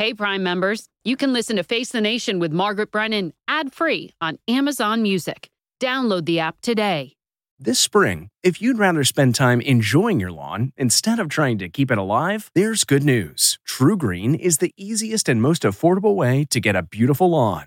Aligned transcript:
Hey, 0.00 0.14
Prime 0.14 0.42
members, 0.42 0.86
you 1.04 1.14
can 1.14 1.34
listen 1.34 1.56
to 1.56 1.62
Face 1.62 1.90
the 1.90 2.00
Nation 2.00 2.38
with 2.38 2.52
Margaret 2.52 2.90
Brennan 2.90 3.34
ad 3.46 3.74
free 3.74 4.14
on 4.18 4.38
Amazon 4.48 5.02
Music. 5.02 5.50
Download 5.78 6.24
the 6.24 6.40
app 6.40 6.56
today. 6.62 7.12
This 7.58 7.78
spring, 7.78 8.30
if 8.42 8.62
you'd 8.62 8.78
rather 8.78 9.04
spend 9.04 9.34
time 9.34 9.60
enjoying 9.60 10.18
your 10.18 10.32
lawn 10.32 10.72
instead 10.78 11.18
of 11.18 11.28
trying 11.28 11.58
to 11.58 11.68
keep 11.68 11.90
it 11.90 11.98
alive, 11.98 12.50
there's 12.54 12.84
good 12.84 13.04
news. 13.04 13.58
TruGreen 13.68 14.38
is 14.38 14.56
the 14.56 14.72
easiest 14.74 15.28
and 15.28 15.42
most 15.42 15.64
affordable 15.64 16.14
way 16.14 16.46
to 16.48 16.60
get 16.60 16.74
a 16.74 16.82
beautiful 16.82 17.32
lawn. 17.32 17.66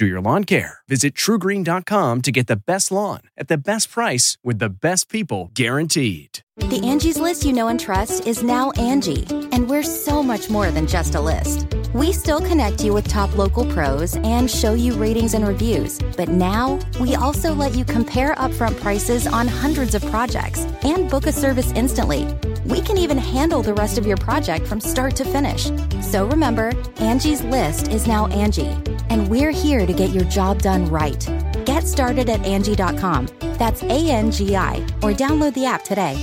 do 0.00 0.06
your 0.06 0.20
lawn 0.20 0.44
care. 0.44 0.80
Visit 0.88 1.14
trugreen.com 1.14 2.22
to 2.22 2.32
get 2.32 2.46
the 2.46 2.56
best 2.56 2.90
lawn 2.90 3.20
at 3.36 3.48
the 3.48 3.58
best 3.58 3.90
price 3.92 4.38
with 4.42 4.58
the 4.58 4.70
best 4.70 5.10
people 5.10 5.50
guaranteed. 5.54 6.40
The 6.56 6.80
Angie's 6.84 7.18
list 7.18 7.44
you 7.44 7.52
know 7.52 7.68
and 7.68 7.78
trust 7.78 8.26
is 8.26 8.42
now 8.42 8.70
Angi, 8.72 9.48
and 9.52 9.68
we're 9.68 9.82
so 9.82 10.22
much 10.22 10.50
more 10.50 10.70
than 10.70 10.86
just 10.86 11.14
a 11.14 11.20
list. 11.20 11.66
We 11.94 12.12
still 12.12 12.40
connect 12.40 12.84
you 12.84 12.92
with 12.92 13.08
top 13.08 13.36
local 13.36 13.64
pros 13.72 14.14
and 14.16 14.50
show 14.50 14.74
you 14.74 14.94
ratings 14.94 15.34
and 15.34 15.46
reviews, 15.46 15.98
but 16.16 16.28
now 16.28 16.78
we 17.00 17.14
also 17.14 17.54
let 17.54 17.74
you 17.74 17.84
compare 17.84 18.34
upfront 18.36 18.78
prices 18.80 19.26
on 19.26 19.48
hundreds 19.48 19.94
of 19.94 20.04
projects 20.06 20.60
and 20.82 21.10
book 21.10 21.26
a 21.26 21.32
service 21.32 21.72
instantly. 21.72 22.26
We 22.66 22.80
can 22.82 22.98
even 22.98 23.18
handle 23.18 23.62
the 23.62 23.74
rest 23.74 23.98
of 23.98 24.06
your 24.06 24.18
project 24.18 24.66
from 24.66 24.80
start 24.80 25.16
to 25.16 25.24
finish. 25.24 25.70
So 26.02 26.26
remember, 26.26 26.72
Angie's 26.98 27.42
list 27.42 27.88
is 27.88 28.06
now 28.06 28.28
Angi, 28.28 28.99
and 29.10 29.28
we're 29.28 29.50
here 29.50 29.84
to 29.84 29.92
get 29.92 30.10
your 30.10 30.24
job 30.24 30.62
done 30.62 30.86
right. 30.86 31.28
Get 31.66 31.86
started 31.86 32.30
at 32.30 32.40
Angi.com. 32.40 33.28
That's 33.58 33.82
A 33.82 34.10
N 34.10 34.30
G 34.30 34.56
I, 34.56 34.76
or 35.02 35.12
download 35.12 35.54
the 35.54 35.66
app 35.66 35.84
today. 35.84 36.16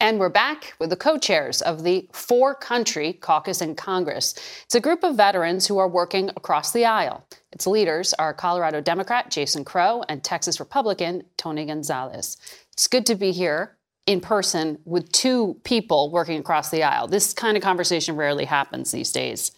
And 0.00 0.18
we're 0.18 0.28
back 0.28 0.74
with 0.78 0.90
the 0.90 0.96
co 0.96 1.16
chairs 1.16 1.62
of 1.62 1.82
the 1.82 2.06
For 2.12 2.54
Country 2.54 3.14
Caucus 3.14 3.62
in 3.62 3.74
Congress. 3.74 4.34
It's 4.66 4.74
a 4.74 4.80
group 4.80 5.02
of 5.02 5.16
veterans 5.16 5.66
who 5.66 5.78
are 5.78 5.88
working 5.88 6.28
across 6.36 6.72
the 6.72 6.84
aisle. 6.84 7.26
Its 7.52 7.66
leaders 7.66 8.12
are 8.14 8.34
Colorado 8.34 8.82
Democrat 8.82 9.30
Jason 9.30 9.64
Crow 9.64 10.02
and 10.08 10.22
Texas 10.22 10.60
Republican 10.60 11.22
Tony 11.38 11.64
Gonzales. 11.64 12.36
It's 12.72 12.88
good 12.88 13.06
to 13.06 13.14
be 13.14 13.30
here 13.32 13.78
in 14.06 14.20
person 14.20 14.78
with 14.84 15.10
two 15.12 15.56
people 15.64 16.10
working 16.10 16.38
across 16.38 16.70
the 16.70 16.82
aisle. 16.82 17.08
This 17.08 17.32
kind 17.32 17.56
of 17.56 17.62
conversation 17.62 18.16
rarely 18.16 18.44
happens 18.44 18.90
these 18.90 19.10
days. 19.10 19.52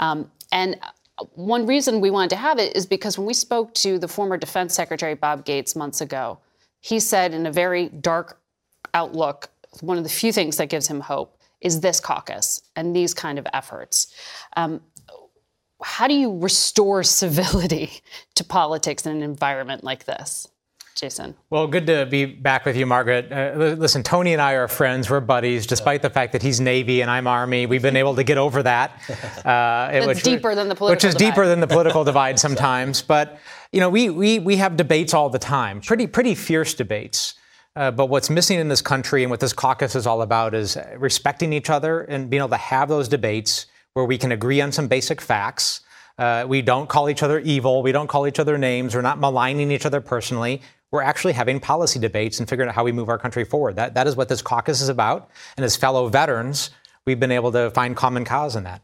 Um, 0.00 0.30
and 0.50 0.80
one 1.34 1.66
reason 1.66 2.00
we 2.00 2.10
wanted 2.10 2.30
to 2.30 2.36
have 2.36 2.58
it 2.58 2.76
is 2.76 2.86
because 2.86 3.18
when 3.18 3.26
we 3.26 3.34
spoke 3.34 3.72
to 3.74 3.98
the 3.98 4.08
former 4.08 4.36
Defense 4.36 4.74
Secretary 4.74 5.14
Bob 5.14 5.44
Gates 5.44 5.74
months 5.74 6.00
ago, 6.00 6.38
he 6.80 7.00
said 7.00 7.32
in 7.32 7.46
a 7.46 7.52
very 7.52 7.88
dark 7.88 8.40
outlook, 8.94 9.50
one 9.80 9.98
of 9.98 10.04
the 10.04 10.10
few 10.10 10.32
things 10.32 10.56
that 10.56 10.68
gives 10.68 10.86
him 10.86 11.00
hope 11.00 11.38
is 11.60 11.80
this 11.80 12.00
caucus 12.00 12.62
and 12.76 12.94
these 12.94 13.14
kind 13.14 13.38
of 13.38 13.46
efforts. 13.52 14.14
Um, 14.56 14.80
how 15.82 16.06
do 16.06 16.14
you 16.14 16.38
restore 16.38 17.02
civility 17.22 17.90
to 18.34 18.44
politics 18.44 19.06
in 19.06 19.16
an 19.16 19.22
environment 19.22 19.84
like 19.84 20.04
this? 20.04 20.48
Jason. 20.96 21.36
Well, 21.50 21.66
good 21.66 21.86
to 21.88 22.06
be 22.06 22.24
back 22.24 22.64
with 22.64 22.74
you, 22.74 22.86
Margaret. 22.86 23.30
Uh, 23.30 23.74
listen, 23.76 24.02
Tony 24.02 24.32
and 24.32 24.40
I 24.40 24.52
are 24.52 24.66
friends. 24.66 25.10
We're 25.10 25.20
buddies, 25.20 25.66
despite 25.66 26.00
the 26.00 26.08
fact 26.08 26.32
that 26.32 26.40
he's 26.40 26.58
Navy 26.58 27.02
and 27.02 27.10
I'm 27.10 27.26
Army. 27.26 27.66
We've 27.66 27.82
been 27.82 27.96
able 27.96 28.16
to 28.16 28.24
get 28.24 28.38
over 28.38 28.62
that. 28.62 28.92
Uh, 29.44 30.00
which, 30.06 30.22
deeper 30.22 30.54
than 30.54 30.68
the 30.70 30.74
political 30.74 30.96
Which 30.96 31.04
is 31.04 31.14
divide. 31.14 31.30
deeper 31.30 31.46
than 31.46 31.60
the 31.60 31.66
political 31.66 32.02
divide 32.02 32.38
sometimes. 32.40 33.02
But, 33.16 33.38
you 33.72 33.80
know, 33.80 33.90
we, 33.90 34.10
we, 34.10 34.38
we 34.38 34.56
have 34.56 34.76
debates 34.76 35.14
all 35.14 35.28
the 35.28 35.38
time, 35.38 35.80
pretty, 35.80 36.06
pretty 36.06 36.34
fierce 36.34 36.74
debates. 36.74 37.34
Uh, 37.76 37.90
but 37.90 38.06
what's 38.06 38.30
missing 38.30 38.58
in 38.58 38.68
this 38.68 38.80
country 38.80 39.22
and 39.22 39.30
what 39.30 39.40
this 39.40 39.52
caucus 39.52 39.94
is 39.94 40.06
all 40.06 40.22
about 40.22 40.54
is 40.54 40.78
respecting 40.96 41.52
each 41.52 41.68
other 41.68 42.00
and 42.02 42.30
being 42.30 42.40
able 42.40 42.48
to 42.48 42.56
have 42.56 42.88
those 42.88 43.06
debates 43.06 43.66
where 43.92 44.06
we 44.06 44.16
can 44.16 44.32
agree 44.32 44.60
on 44.62 44.72
some 44.72 44.88
basic 44.88 45.20
facts. 45.20 45.82
Uh, 46.18 46.46
we 46.48 46.62
don't 46.62 46.88
call 46.88 47.10
each 47.10 47.22
other 47.22 47.38
evil. 47.40 47.82
We 47.82 47.92
don't 47.92 48.08
call 48.08 48.26
each 48.26 48.38
other 48.38 48.56
names. 48.56 48.94
We're 48.94 49.02
not 49.02 49.18
maligning 49.18 49.70
each 49.70 49.84
other 49.84 50.00
personally 50.00 50.62
we're 50.90 51.02
actually 51.02 51.32
having 51.32 51.60
policy 51.60 51.98
debates 51.98 52.38
and 52.38 52.48
figuring 52.48 52.68
out 52.68 52.74
how 52.74 52.84
we 52.84 52.92
move 52.92 53.08
our 53.08 53.18
country 53.18 53.44
forward. 53.44 53.76
That, 53.76 53.94
that 53.94 54.06
is 54.06 54.16
what 54.16 54.28
this 54.28 54.42
caucus 54.42 54.80
is 54.80 54.88
about. 54.88 55.30
And 55.56 55.64
as 55.64 55.76
fellow 55.76 56.08
veterans, 56.08 56.70
we've 57.04 57.20
been 57.20 57.32
able 57.32 57.52
to 57.52 57.70
find 57.70 57.96
common 57.96 58.24
cause 58.24 58.56
in 58.56 58.64
that. 58.64 58.82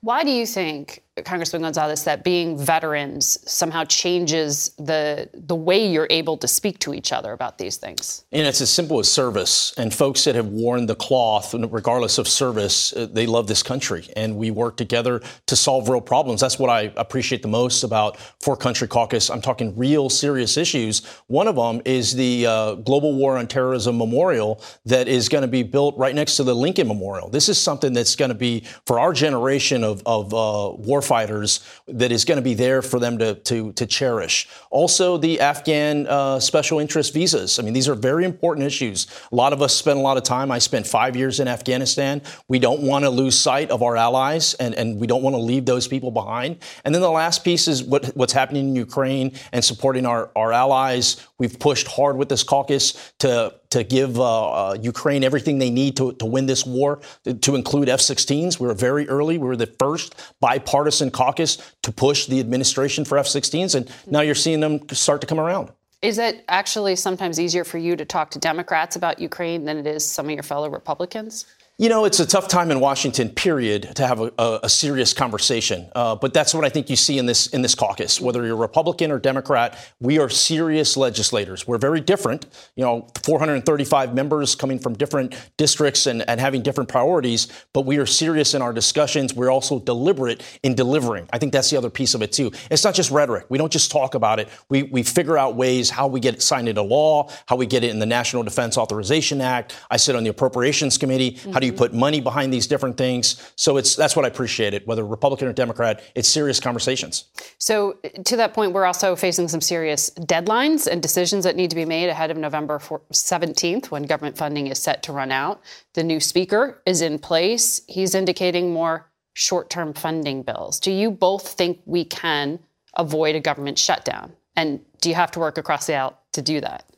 Why 0.00 0.24
do 0.24 0.30
you 0.30 0.46
think 0.46 1.02
Congressman 1.24 1.62
Gonzales, 1.62 2.04
that 2.04 2.22
being 2.22 2.56
veterans 2.56 3.38
somehow 3.50 3.84
changes 3.84 4.70
the 4.78 5.28
the 5.34 5.56
way 5.56 5.86
you're 5.86 6.06
able 6.08 6.36
to 6.36 6.46
speak 6.46 6.78
to 6.78 6.94
each 6.94 7.12
other 7.12 7.32
about 7.32 7.58
these 7.58 7.76
things. 7.76 8.24
And 8.30 8.46
it's 8.46 8.60
as 8.60 8.70
simple 8.70 9.00
as 9.00 9.10
service. 9.10 9.74
And 9.76 9.92
folks 9.92 10.24
that 10.24 10.36
have 10.36 10.46
worn 10.46 10.86
the 10.86 10.94
cloth, 10.94 11.52
regardless 11.54 12.18
of 12.18 12.28
service, 12.28 12.92
uh, 12.92 13.06
they 13.10 13.26
love 13.26 13.48
this 13.48 13.62
country, 13.62 14.08
and 14.16 14.36
we 14.36 14.50
work 14.50 14.76
together 14.76 15.20
to 15.46 15.56
solve 15.56 15.88
real 15.88 16.00
problems. 16.00 16.40
That's 16.40 16.58
what 16.58 16.70
I 16.70 16.92
appreciate 16.96 17.42
the 17.42 17.48
most 17.48 17.82
about 17.82 18.16
For 18.40 18.56
Country 18.56 18.86
Caucus. 18.86 19.30
I'm 19.30 19.42
talking 19.42 19.76
real 19.76 20.08
serious 20.08 20.56
issues. 20.56 21.04
One 21.26 21.48
of 21.48 21.56
them 21.56 21.82
is 21.84 22.14
the 22.14 22.46
uh, 22.46 22.74
Global 22.76 23.14
War 23.14 23.36
on 23.36 23.48
Terrorism 23.48 23.98
Memorial 23.98 24.62
that 24.86 25.08
is 25.08 25.28
going 25.28 25.42
to 25.42 25.48
be 25.48 25.64
built 25.64 25.98
right 25.98 26.14
next 26.14 26.36
to 26.36 26.44
the 26.44 26.54
Lincoln 26.54 26.86
Memorial. 26.86 27.28
This 27.28 27.48
is 27.48 27.58
something 27.58 27.92
that's 27.92 28.14
going 28.14 28.30
to 28.30 28.34
be 28.34 28.64
for 28.86 29.00
our 29.00 29.12
generation 29.12 29.82
of, 29.82 30.02
of 30.06 30.32
uh, 30.32 30.76
war 30.76 30.99
fighters 31.02 31.60
that 31.86 32.12
is 32.12 32.24
going 32.24 32.36
to 32.36 32.42
be 32.42 32.54
there 32.54 32.82
for 32.82 32.98
them 32.98 33.18
to, 33.18 33.34
to, 33.34 33.72
to 33.72 33.86
cherish. 33.86 34.48
Also, 34.70 35.16
the 35.16 35.40
Afghan 35.40 36.06
uh, 36.06 36.40
special 36.40 36.78
interest 36.78 37.14
visas. 37.14 37.58
I 37.58 37.62
mean, 37.62 37.72
these 37.72 37.88
are 37.88 37.94
very 37.94 38.24
important 38.24 38.66
issues. 38.66 39.06
A 39.32 39.34
lot 39.34 39.52
of 39.52 39.62
us 39.62 39.74
spend 39.74 39.98
a 39.98 40.02
lot 40.02 40.16
of 40.16 40.22
time. 40.22 40.50
I 40.50 40.58
spent 40.58 40.86
five 40.86 41.16
years 41.16 41.40
in 41.40 41.48
Afghanistan. 41.48 42.22
We 42.48 42.58
don't 42.58 42.82
want 42.82 43.04
to 43.04 43.10
lose 43.10 43.38
sight 43.38 43.70
of 43.70 43.82
our 43.82 43.96
allies, 43.96 44.54
and, 44.54 44.74
and 44.74 45.00
we 45.00 45.06
don't 45.06 45.22
want 45.22 45.34
to 45.34 45.40
leave 45.40 45.64
those 45.64 45.88
people 45.88 46.10
behind. 46.10 46.58
And 46.84 46.94
then 46.94 47.02
the 47.02 47.10
last 47.10 47.44
piece 47.44 47.68
is 47.68 47.82
what, 47.82 48.06
what's 48.16 48.32
happening 48.32 48.68
in 48.68 48.76
Ukraine 48.76 49.32
and 49.52 49.64
supporting 49.64 50.06
our, 50.06 50.30
our 50.36 50.52
allies. 50.52 51.26
We've 51.40 51.58
pushed 51.58 51.88
hard 51.88 52.18
with 52.18 52.28
this 52.28 52.42
caucus 52.42 53.12
to 53.20 53.54
to 53.70 53.82
give 53.82 54.20
uh, 54.20 54.50
uh, 54.50 54.76
Ukraine 54.80 55.24
everything 55.24 55.58
they 55.58 55.70
need 55.70 55.96
to, 55.96 56.12
to 56.14 56.26
win 56.26 56.44
this 56.46 56.66
war, 56.66 57.00
to, 57.24 57.34
to 57.34 57.54
include 57.54 57.88
F 57.88 58.00
16s. 58.00 58.60
We 58.60 58.66
were 58.66 58.74
very 58.74 59.08
early. 59.08 59.38
We 59.38 59.48
were 59.48 59.56
the 59.56 59.72
first 59.78 60.14
bipartisan 60.40 61.10
caucus 61.10 61.56
to 61.82 61.92
push 61.92 62.26
the 62.26 62.40
administration 62.40 63.06
for 63.06 63.16
F 63.16 63.26
16s, 63.26 63.74
and 63.74 63.90
now 64.06 64.20
you're 64.20 64.34
seeing 64.34 64.60
them 64.60 64.86
start 64.90 65.22
to 65.22 65.26
come 65.26 65.40
around. 65.40 65.72
Is 66.02 66.18
it 66.18 66.44
actually 66.48 66.96
sometimes 66.96 67.40
easier 67.40 67.64
for 67.64 67.78
you 67.78 67.96
to 67.96 68.04
talk 68.04 68.30
to 68.32 68.38
Democrats 68.38 68.96
about 68.96 69.18
Ukraine 69.18 69.64
than 69.64 69.78
it 69.78 69.86
is 69.86 70.06
some 70.06 70.26
of 70.26 70.32
your 70.32 70.42
fellow 70.42 70.68
Republicans? 70.68 71.46
You 71.80 71.88
know, 71.88 72.04
it's 72.04 72.20
a 72.20 72.26
tough 72.26 72.46
time 72.46 72.70
in 72.70 72.78
Washington, 72.78 73.30
period, 73.30 73.96
to 73.96 74.06
have 74.06 74.20
a, 74.20 74.30
a, 74.38 74.60
a 74.64 74.68
serious 74.68 75.14
conversation. 75.14 75.90
Uh, 75.94 76.14
but 76.14 76.34
that's 76.34 76.52
what 76.52 76.62
I 76.62 76.68
think 76.68 76.90
you 76.90 76.96
see 76.96 77.16
in 77.16 77.24
this 77.24 77.46
in 77.46 77.62
this 77.62 77.74
caucus. 77.74 78.20
Whether 78.20 78.44
you're 78.44 78.54
Republican 78.54 79.10
or 79.10 79.18
Democrat, 79.18 79.78
we 79.98 80.18
are 80.18 80.28
serious 80.28 80.98
legislators. 80.98 81.66
We're 81.66 81.78
very 81.78 82.02
different. 82.02 82.44
You 82.76 82.84
know, 82.84 83.06
435 83.24 84.14
members 84.14 84.54
coming 84.54 84.78
from 84.78 84.92
different 84.92 85.34
districts 85.56 86.06
and, 86.06 86.22
and 86.28 86.38
having 86.38 86.60
different 86.60 86.90
priorities. 86.90 87.48
But 87.72 87.86
we 87.86 87.96
are 87.96 88.04
serious 88.04 88.52
in 88.52 88.60
our 88.60 88.74
discussions. 88.74 89.32
We're 89.32 89.50
also 89.50 89.80
deliberate 89.80 90.42
in 90.62 90.74
delivering. 90.74 91.30
I 91.32 91.38
think 91.38 91.54
that's 91.54 91.70
the 91.70 91.78
other 91.78 91.88
piece 91.88 92.12
of 92.12 92.20
it 92.20 92.30
too. 92.30 92.52
It's 92.70 92.84
not 92.84 92.94
just 92.94 93.10
rhetoric. 93.10 93.46
We 93.48 93.56
don't 93.56 93.72
just 93.72 93.90
talk 93.90 94.14
about 94.14 94.38
it. 94.38 94.50
We 94.68 94.82
we 94.82 95.02
figure 95.02 95.38
out 95.38 95.56
ways 95.56 95.88
how 95.88 96.08
we 96.08 96.20
get 96.20 96.34
it 96.34 96.42
signed 96.42 96.68
into 96.68 96.82
law, 96.82 97.30
how 97.46 97.56
we 97.56 97.64
get 97.64 97.84
it 97.84 97.90
in 97.90 98.00
the 98.00 98.04
National 98.04 98.42
Defense 98.42 98.76
Authorization 98.76 99.40
Act. 99.40 99.74
I 99.90 99.96
sit 99.96 100.14
on 100.14 100.24
the 100.24 100.30
Appropriations 100.30 100.98
Committee. 100.98 101.38
How 101.54 101.58
do 101.58 101.69
you 101.69 101.69
you 101.70 101.76
put 101.76 101.94
money 101.94 102.20
behind 102.20 102.52
these 102.52 102.66
different 102.66 102.96
things. 102.96 103.52
So 103.56 103.76
it's 103.76 103.96
that's 103.96 104.16
what 104.16 104.24
I 104.24 104.28
appreciate 104.28 104.74
it, 104.74 104.86
whether 104.86 105.06
Republican 105.06 105.48
or 105.48 105.52
Democrat. 105.52 106.02
It's 106.14 106.28
serious 106.28 106.60
conversations. 106.60 107.24
So 107.58 107.98
uh, 108.04 108.08
to 108.24 108.36
that 108.36 108.52
point, 108.54 108.72
we're 108.72 108.84
also 108.84 109.16
facing 109.16 109.48
some 109.48 109.60
serious 109.60 110.10
deadlines 110.10 110.86
and 110.86 111.02
decisions 111.02 111.44
that 111.44 111.56
need 111.56 111.70
to 111.70 111.76
be 111.76 111.84
made 111.84 112.08
ahead 112.08 112.30
of 112.30 112.36
November 112.36 112.78
17th, 112.78 113.90
when 113.90 114.02
government 114.04 114.36
funding 114.36 114.66
is 114.66 114.78
set 114.78 115.02
to 115.04 115.12
run 115.12 115.32
out. 115.32 115.62
The 115.94 116.02
new 116.02 116.20
speaker 116.20 116.82
is 116.86 117.00
in 117.02 117.18
place. 117.18 117.82
He's 117.88 118.14
indicating 118.14 118.72
more 118.72 119.10
short-term 119.34 119.94
funding 119.94 120.42
bills. 120.42 120.80
Do 120.80 120.90
you 120.90 121.10
both 121.10 121.48
think 121.48 121.80
we 121.86 122.04
can 122.04 122.58
avoid 122.94 123.36
a 123.36 123.40
government 123.40 123.78
shutdown? 123.78 124.32
And 124.56 124.80
do 125.00 125.08
you 125.08 125.14
have 125.14 125.30
to 125.32 125.38
work 125.38 125.56
across 125.56 125.86
the 125.86 125.94
aisle 125.94 126.18
to 126.32 126.42
do 126.42 126.60
that? 126.60 126.89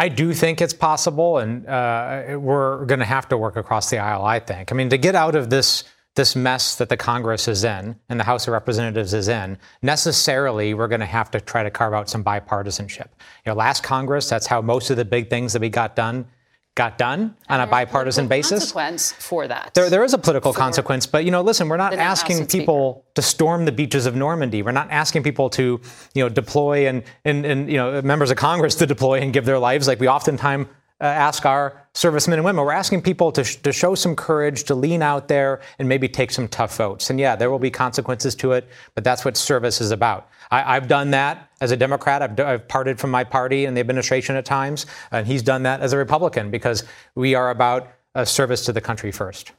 I 0.00 0.08
do 0.08 0.32
think 0.32 0.62
it's 0.62 0.72
possible, 0.72 1.36
and 1.36 1.66
uh, 1.66 2.38
we're 2.38 2.86
going 2.86 3.00
to 3.00 3.04
have 3.04 3.28
to 3.28 3.36
work 3.36 3.56
across 3.56 3.90
the 3.90 3.98
aisle. 3.98 4.24
I 4.24 4.40
think. 4.40 4.72
I 4.72 4.74
mean, 4.74 4.88
to 4.88 4.96
get 4.96 5.14
out 5.14 5.34
of 5.34 5.50
this 5.50 5.84
this 6.14 6.34
mess 6.34 6.76
that 6.76 6.88
the 6.88 6.96
Congress 6.96 7.46
is 7.48 7.64
in 7.64 7.94
and 8.08 8.18
the 8.18 8.24
House 8.24 8.48
of 8.48 8.52
Representatives 8.52 9.12
is 9.12 9.28
in, 9.28 9.58
necessarily 9.82 10.72
we're 10.72 10.88
going 10.88 11.00
to 11.00 11.06
have 11.06 11.30
to 11.32 11.40
try 11.40 11.62
to 11.62 11.70
carve 11.70 11.92
out 11.92 12.08
some 12.08 12.24
bipartisanship. 12.24 13.08
You 13.44 13.50
know, 13.50 13.54
last 13.54 13.82
Congress, 13.82 14.26
that's 14.26 14.46
how 14.46 14.62
most 14.62 14.88
of 14.88 14.96
the 14.96 15.04
big 15.04 15.28
things 15.28 15.52
that 15.52 15.60
we 15.60 15.68
got 15.68 15.94
done 15.94 16.26
got 16.74 16.96
done 16.98 17.34
on 17.48 17.60
a 17.60 17.66
bipartisan 17.66 18.28
basis. 18.28 18.60
Consequence 18.60 19.12
for 19.12 19.48
that. 19.48 19.72
There, 19.74 19.90
there 19.90 20.04
is 20.04 20.14
a 20.14 20.18
political 20.18 20.52
consequence, 20.52 21.06
but 21.06 21.24
you 21.24 21.30
know, 21.30 21.42
listen, 21.42 21.68
we're 21.68 21.76
not 21.76 21.94
asking 21.94 22.46
people 22.46 23.04
to 23.14 23.22
storm 23.22 23.64
the 23.64 23.72
beaches 23.72 24.06
of 24.06 24.14
Normandy. 24.14 24.62
We're 24.62 24.70
not 24.72 24.90
asking 24.90 25.22
people 25.24 25.50
to, 25.50 25.80
you 26.14 26.22
know, 26.22 26.28
deploy 26.28 26.88
and, 26.88 27.02
and, 27.24 27.44
and 27.44 27.70
you 27.70 27.76
know, 27.76 28.00
members 28.02 28.30
of 28.30 28.36
Congress 28.36 28.74
to 28.76 28.86
deploy 28.86 29.20
and 29.20 29.32
give 29.32 29.44
their 29.44 29.58
lives 29.58 29.88
like 29.88 30.00
we 30.00 30.08
oftentimes 30.08 30.68
uh, 31.00 31.04
ask 31.04 31.46
our 31.46 31.86
servicemen 31.94 32.38
and 32.38 32.44
women. 32.44 32.64
We're 32.64 32.72
asking 32.72 33.02
people 33.02 33.32
to, 33.32 33.42
sh- 33.42 33.56
to 33.56 33.72
show 33.72 33.94
some 33.94 34.14
courage, 34.14 34.64
to 34.64 34.74
lean 34.74 35.02
out 35.02 35.28
there 35.28 35.60
and 35.78 35.88
maybe 35.88 36.08
take 36.08 36.30
some 36.30 36.46
tough 36.46 36.76
votes. 36.76 37.10
And 37.10 37.18
yeah, 37.18 37.36
there 37.36 37.50
will 37.50 37.58
be 37.58 37.70
consequences 37.70 38.34
to 38.36 38.52
it, 38.52 38.68
but 38.94 39.02
that's 39.02 39.24
what 39.24 39.36
service 39.36 39.80
is 39.80 39.90
about. 39.90 40.28
I, 40.50 40.74
have 40.74 40.88
done 40.88 41.12
that 41.12 41.48
as 41.60 41.70
a 41.70 41.76
Democrat. 41.76 42.22
I've, 42.22 42.40
I've, 42.40 42.68
parted 42.68 42.98
from 42.98 43.10
my 43.10 43.22
party 43.22 43.66
and 43.66 43.76
the 43.76 43.80
administration 43.80 44.36
at 44.36 44.44
times, 44.44 44.86
and 45.12 45.26
he's 45.26 45.42
done 45.42 45.62
that 45.62 45.80
as 45.80 45.92
a 45.92 45.96
Republican 45.96 46.50
because 46.50 46.84
we 47.14 47.34
are 47.34 47.50
about 47.50 47.88
service 48.24 48.64
to 48.64 48.72
the 48.72 48.80
country 48.80 49.12
first. 49.12 49.52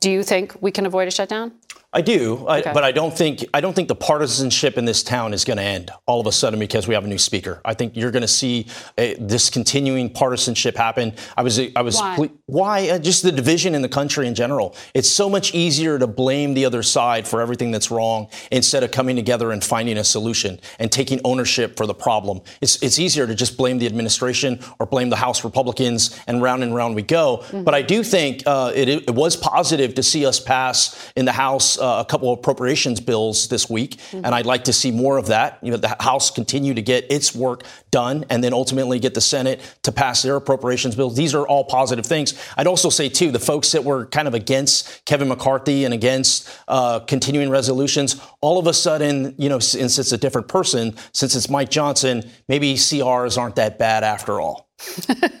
Do 0.00 0.10
you 0.10 0.22
think 0.22 0.60
we 0.60 0.72
can 0.72 0.86
avoid 0.86 1.06
a 1.06 1.10
shutdown? 1.10 1.52
I 1.94 2.00
do, 2.00 2.44
I, 2.48 2.60
but 2.60 2.82
I 2.82 2.90
don't 2.90 3.16
think 3.16 3.44
I 3.54 3.60
don't 3.60 3.72
think 3.72 3.86
the 3.86 3.94
partisanship 3.94 4.76
in 4.76 4.84
this 4.84 5.04
town 5.04 5.32
is 5.32 5.44
going 5.44 5.58
to 5.58 5.62
end 5.62 5.92
all 6.06 6.20
of 6.20 6.26
a 6.26 6.32
sudden 6.32 6.58
because 6.58 6.88
we 6.88 6.94
have 6.94 7.04
a 7.04 7.06
new 7.06 7.18
speaker. 7.18 7.60
I 7.64 7.74
think 7.74 7.96
you're 7.96 8.10
going 8.10 8.22
to 8.22 8.28
see 8.28 8.66
a, 8.98 9.14
this 9.14 9.48
continuing 9.48 10.10
partisanship 10.12 10.76
happen. 10.76 11.14
I 11.36 11.42
was 11.42 11.60
I 11.76 11.82
was 11.82 12.00
why, 12.00 12.30
why? 12.46 12.88
Uh, 12.88 12.98
just 12.98 13.22
the 13.22 13.30
division 13.30 13.76
in 13.76 13.82
the 13.82 13.88
country 13.88 14.26
in 14.26 14.34
general. 14.34 14.74
It's 14.92 15.08
so 15.08 15.30
much 15.30 15.54
easier 15.54 15.96
to 16.00 16.08
blame 16.08 16.54
the 16.54 16.64
other 16.64 16.82
side 16.82 17.28
for 17.28 17.40
everything 17.40 17.70
that's 17.70 17.92
wrong 17.92 18.28
instead 18.50 18.82
of 18.82 18.90
coming 18.90 19.14
together 19.14 19.52
and 19.52 19.62
finding 19.62 19.96
a 19.96 20.04
solution 20.04 20.58
and 20.80 20.90
taking 20.90 21.20
ownership 21.24 21.76
for 21.76 21.86
the 21.86 21.94
problem. 21.94 22.40
It's 22.60 22.82
it's 22.82 22.98
easier 22.98 23.28
to 23.28 23.36
just 23.36 23.56
blame 23.56 23.78
the 23.78 23.86
administration 23.86 24.58
or 24.80 24.86
blame 24.86 25.10
the 25.10 25.16
House 25.16 25.44
Republicans 25.44 26.20
and 26.26 26.42
round 26.42 26.64
and 26.64 26.74
round 26.74 26.96
we 26.96 27.02
go. 27.02 27.36
Mm-hmm. 27.36 27.62
But 27.62 27.74
I 27.74 27.82
do 27.82 28.02
think 28.02 28.42
uh, 28.46 28.72
it, 28.74 28.88
it 28.88 29.14
was 29.14 29.36
positive 29.36 29.94
to 29.94 30.02
see 30.02 30.26
us 30.26 30.40
pass 30.40 31.12
in 31.14 31.24
the 31.24 31.32
House 31.32 31.63
uh, 31.78 31.98
a 32.00 32.04
couple 32.04 32.32
of 32.32 32.38
appropriations 32.38 33.00
bills 33.00 33.48
this 33.48 33.68
week, 33.68 33.96
mm-hmm. 33.96 34.24
and 34.24 34.34
I'd 34.34 34.46
like 34.46 34.64
to 34.64 34.72
see 34.72 34.90
more 34.90 35.16
of 35.18 35.26
that. 35.26 35.58
You 35.62 35.70
know, 35.70 35.76
the 35.76 35.96
House 36.00 36.30
continue 36.30 36.74
to 36.74 36.82
get 36.82 37.10
its 37.10 37.34
work 37.34 37.64
done, 37.90 38.24
and 38.30 38.42
then 38.42 38.52
ultimately 38.52 38.98
get 38.98 39.14
the 39.14 39.20
Senate 39.20 39.60
to 39.82 39.92
pass 39.92 40.22
their 40.22 40.36
appropriations 40.36 40.94
bills. 40.94 41.16
These 41.16 41.34
are 41.34 41.46
all 41.46 41.64
positive 41.64 42.06
things. 42.06 42.34
I'd 42.56 42.66
also 42.66 42.90
say 42.90 43.08
too, 43.08 43.30
the 43.30 43.38
folks 43.38 43.72
that 43.72 43.84
were 43.84 44.06
kind 44.06 44.28
of 44.28 44.34
against 44.34 45.04
Kevin 45.04 45.28
McCarthy 45.28 45.84
and 45.84 45.94
against 45.94 46.48
uh, 46.68 47.00
continuing 47.00 47.50
resolutions, 47.50 48.20
all 48.40 48.58
of 48.58 48.66
a 48.66 48.74
sudden, 48.74 49.34
you 49.38 49.48
know, 49.48 49.58
since 49.58 49.98
it's 49.98 50.12
a 50.12 50.18
different 50.18 50.48
person, 50.48 50.94
since 51.12 51.34
it's 51.34 51.48
Mike 51.48 51.70
Johnson, 51.70 52.30
maybe 52.48 52.74
CRs 52.74 53.38
aren't 53.38 53.56
that 53.56 53.78
bad 53.78 54.04
after 54.04 54.40
all. 54.40 54.68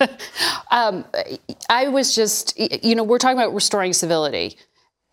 um, 0.70 1.04
I 1.68 1.88
was 1.88 2.14
just, 2.14 2.58
you 2.58 2.94
know, 2.94 3.02
we're 3.04 3.18
talking 3.18 3.38
about 3.38 3.54
restoring 3.54 3.92
civility. 3.92 4.56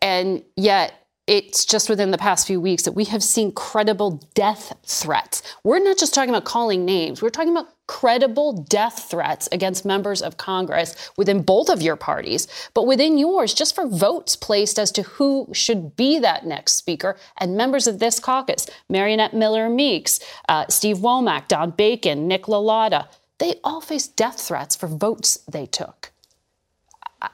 And 0.01 0.43
yet, 0.55 0.93
it's 1.31 1.63
just 1.63 1.87
within 1.87 2.11
the 2.11 2.17
past 2.17 2.45
few 2.45 2.59
weeks 2.59 2.83
that 2.83 2.91
we 2.91 3.05
have 3.05 3.23
seen 3.23 3.53
credible 3.53 4.21
death 4.33 4.73
threats. 4.85 5.41
We're 5.63 5.79
not 5.79 5.97
just 5.97 6.13
talking 6.13 6.29
about 6.29 6.43
calling 6.43 6.83
names, 6.83 7.21
we're 7.21 7.29
talking 7.29 7.53
about 7.55 7.69
credible 7.87 8.51
death 8.51 9.07
threats 9.09 9.47
against 9.53 9.85
members 9.85 10.21
of 10.21 10.35
Congress 10.35 11.09
within 11.15 11.41
both 11.41 11.69
of 11.69 11.81
your 11.81 11.95
parties, 11.95 12.49
but 12.73 12.85
within 12.85 13.17
yours, 13.17 13.53
just 13.53 13.73
for 13.73 13.87
votes 13.87 14.35
placed 14.35 14.77
as 14.77 14.91
to 14.91 15.03
who 15.03 15.47
should 15.53 15.95
be 15.95 16.19
that 16.19 16.45
next 16.45 16.73
speaker. 16.73 17.15
And 17.37 17.55
members 17.55 17.87
of 17.87 17.99
this 17.99 18.19
caucus, 18.19 18.67
Mariannette 18.91 19.33
Miller 19.33 19.69
Meeks, 19.69 20.19
uh, 20.49 20.65
Steve 20.67 20.97
Womack, 20.97 21.47
Don 21.47 21.71
Bacon, 21.71 22.27
Nick 22.27 22.43
LaLota, 22.43 23.07
they 23.37 23.55
all 23.63 23.79
face 23.79 24.05
death 24.05 24.37
threats 24.37 24.75
for 24.75 24.87
votes 24.87 25.37
they 25.49 25.65
took. 25.65 26.11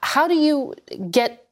How 0.03 0.27
do 0.27 0.35
you 0.35 0.75
get 1.09 1.47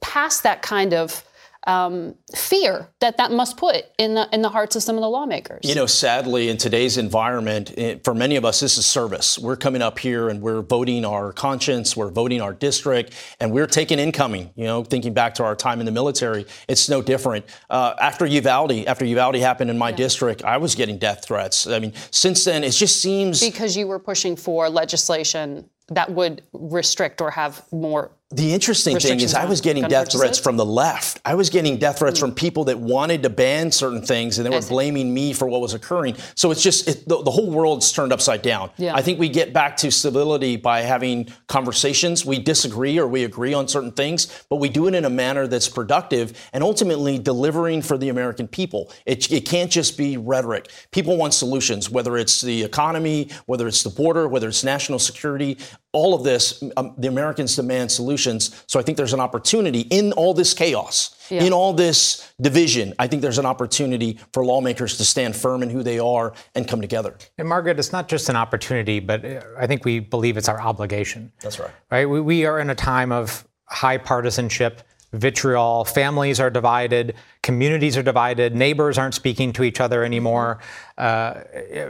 past 0.00 0.42
that 0.44 0.62
kind 0.62 0.94
of 0.94 1.27
um, 1.68 2.14
fear 2.34 2.88
that 3.00 3.18
that 3.18 3.30
must 3.30 3.58
put 3.58 3.84
in 3.98 4.14
the 4.14 4.26
in 4.32 4.40
the 4.40 4.48
hearts 4.48 4.74
of 4.74 4.82
some 4.82 4.96
of 4.96 5.02
the 5.02 5.08
lawmakers. 5.08 5.60
You 5.62 5.74
know, 5.74 5.84
sadly, 5.84 6.48
in 6.48 6.56
today's 6.56 6.96
environment, 6.96 7.76
it, 7.76 8.04
for 8.04 8.14
many 8.14 8.36
of 8.36 8.44
us, 8.46 8.60
this 8.60 8.78
is 8.78 8.86
service. 8.86 9.38
We're 9.38 9.56
coming 9.56 9.82
up 9.82 9.98
here 9.98 10.30
and 10.30 10.40
we're 10.40 10.62
voting 10.62 11.04
our 11.04 11.30
conscience, 11.32 11.94
we're 11.94 12.10
voting 12.10 12.40
our 12.40 12.54
district, 12.54 13.14
and 13.38 13.52
we're 13.52 13.66
taking 13.66 13.98
incoming. 13.98 14.50
You 14.56 14.64
know, 14.64 14.82
thinking 14.82 15.12
back 15.12 15.34
to 15.34 15.44
our 15.44 15.54
time 15.54 15.78
in 15.78 15.86
the 15.86 15.92
military, 15.92 16.46
it's 16.68 16.88
no 16.88 17.02
different. 17.02 17.44
Uh, 17.68 17.94
after 18.00 18.24
Uvalde, 18.24 18.86
after 18.86 19.04
Uvalde 19.04 19.36
happened 19.36 19.70
in 19.70 19.76
my 19.76 19.90
yeah. 19.90 19.96
district, 19.96 20.42
I 20.44 20.56
was 20.56 20.74
getting 20.74 20.96
death 20.96 21.26
threats. 21.26 21.66
I 21.66 21.78
mean, 21.80 21.92
since 22.10 22.44
then, 22.44 22.64
it 22.64 22.70
just 22.70 23.02
seems 23.02 23.44
because 23.44 23.76
you 23.76 23.86
were 23.86 23.98
pushing 23.98 24.36
for 24.36 24.70
legislation 24.70 25.68
that 25.88 26.10
would 26.10 26.42
restrict 26.52 27.20
or 27.20 27.30
have 27.30 27.64
more 27.72 28.12
the 28.30 28.52
interesting 28.52 28.98
thing 28.98 29.20
is, 29.20 29.32
I 29.32 29.46
was 29.46 29.62
getting 29.62 29.84
death 29.84 30.12
threats 30.12 30.38
from 30.38 30.58
the 30.58 30.64
left. 30.64 31.18
I 31.24 31.34
was 31.34 31.48
getting 31.48 31.78
death 31.78 32.00
threats 32.00 32.18
mm. 32.18 32.20
from 32.20 32.34
people 32.34 32.64
that 32.64 32.78
wanted 32.78 33.22
to 33.22 33.30
ban 33.30 33.72
certain 33.72 34.02
things, 34.02 34.38
and 34.38 34.44
they 34.44 34.54
were 34.54 34.60
blaming 34.60 35.14
me 35.14 35.32
for 35.32 35.48
what 35.48 35.62
was 35.62 35.72
occurring. 35.72 36.14
So 36.34 36.50
it's 36.50 36.62
just 36.62 36.88
it, 36.88 37.08
the, 37.08 37.22
the, 37.22 37.30
whole 37.30 37.50
world's 37.50 37.90
turned 37.90 38.12
upside 38.12 38.42
down. 38.42 38.70
Yeah. 38.76 38.94
I 38.94 39.00
think 39.00 39.18
we 39.18 39.30
get 39.30 39.54
back 39.54 39.78
to 39.78 39.90
civility 39.90 40.56
by 40.56 40.82
having 40.82 41.28
conversations. 41.46 42.26
We 42.26 42.38
disagree 42.38 42.98
or 42.98 43.08
we 43.08 43.24
agree 43.24 43.54
on 43.54 43.66
certain 43.66 43.92
things, 43.92 44.44
but 44.50 44.56
we 44.56 44.68
do 44.68 44.88
it 44.88 44.94
in 44.94 45.06
a 45.06 45.10
manner 45.10 45.46
that's 45.46 45.70
productive 45.70 46.50
and 46.52 46.62
ultimately 46.62 47.18
delivering 47.18 47.80
for 47.80 47.96
the 47.96 48.10
American 48.10 48.46
people. 48.46 48.92
It, 49.06 49.32
it 49.32 49.46
can't 49.46 49.70
just 49.70 49.96
be 49.96 50.18
rhetoric. 50.18 50.70
People 50.90 51.16
want 51.16 51.32
solutions, 51.32 51.88
whether 51.88 52.18
it's 52.18 52.42
the 52.42 52.62
economy, 52.62 53.30
whether 53.46 53.66
it's 53.66 53.82
the 53.82 53.90
border, 53.90 54.28
whether 54.28 54.48
it's 54.48 54.64
national 54.64 54.98
security 54.98 55.56
all 55.92 56.14
of 56.14 56.22
this, 56.22 56.62
um, 56.76 56.94
the 56.98 57.08
Americans 57.08 57.56
demand 57.56 57.90
solutions. 57.90 58.17
So 58.66 58.78
I 58.78 58.82
think 58.82 58.96
there's 58.96 59.14
an 59.14 59.20
opportunity 59.20 59.80
in 59.80 60.12
all 60.12 60.34
this 60.34 60.54
chaos, 60.54 61.16
yeah. 61.30 61.42
in 61.42 61.52
all 61.52 61.72
this 61.72 62.32
division. 62.40 62.94
I 62.98 63.06
think 63.06 63.22
there's 63.22 63.38
an 63.38 63.46
opportunity 63.46 64.18
for 64.32 64.44
lawmakers 64.44 64.96
to 64.98 65.04
stand 65.04 65.36
firm 65.36 65.62
in 65.62 65.70
who 65.70 65.82
they 65.82 65.98
are 65.98 66.34
and 66.54 66.68
come 66.68 66.80
together. 66.80 67.16
And 67.38 67.48
Margaret, 67.48 67.78
it's 67.78 67.92
not 67.92 68.08
just 68.08 68.28
an 68.28 68.36
opportunity, 68.36 69.00
but 69.00 69.24
uh, 69.24 69.40
I 69.58 69.66
think 69.66 69.84
we 69.84 70.00
believe 70.00 70.36
it's 70.36 70.48
our 70.48 70.60
obligation. 70.60 71.32
That's 71.40 71.58
right. 71.58 71.70
Right? 71.90 72.06
We, 72.06 72.20
we 72.20 72.44
are 72.44 72.60
in 72.60 72.70
a 72.70 72.74
time 72.74 73.12
of 73.12 73.46
high 73.66 73.98
partisanship. 73.98 74.82
Vitriol, 75.14 75.86
families 75.86 76.38
are 76.38 76.50
divided, 76.50 77.14
communities 77.42 77.96
are 77.96 78.02
divided, 78.02 78.54
neighbors 78.54 78.98
aren't 78.98 79.14
speaking 79.14 79.54
to 79.54 79.62
each 79.62 79.80
other 79.80 80.04
anymore. 80.04 80.58
Uh, 80.98 81.40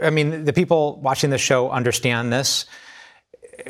I 0.02 0.11
mean, 0.11 0.44
the 0.44 0.52
people 0.52 1.00
watching 1.00 1.30
the 1.30 1.38
show 1.38 1.68
understand 1.68 2.32
this 2.32 2.66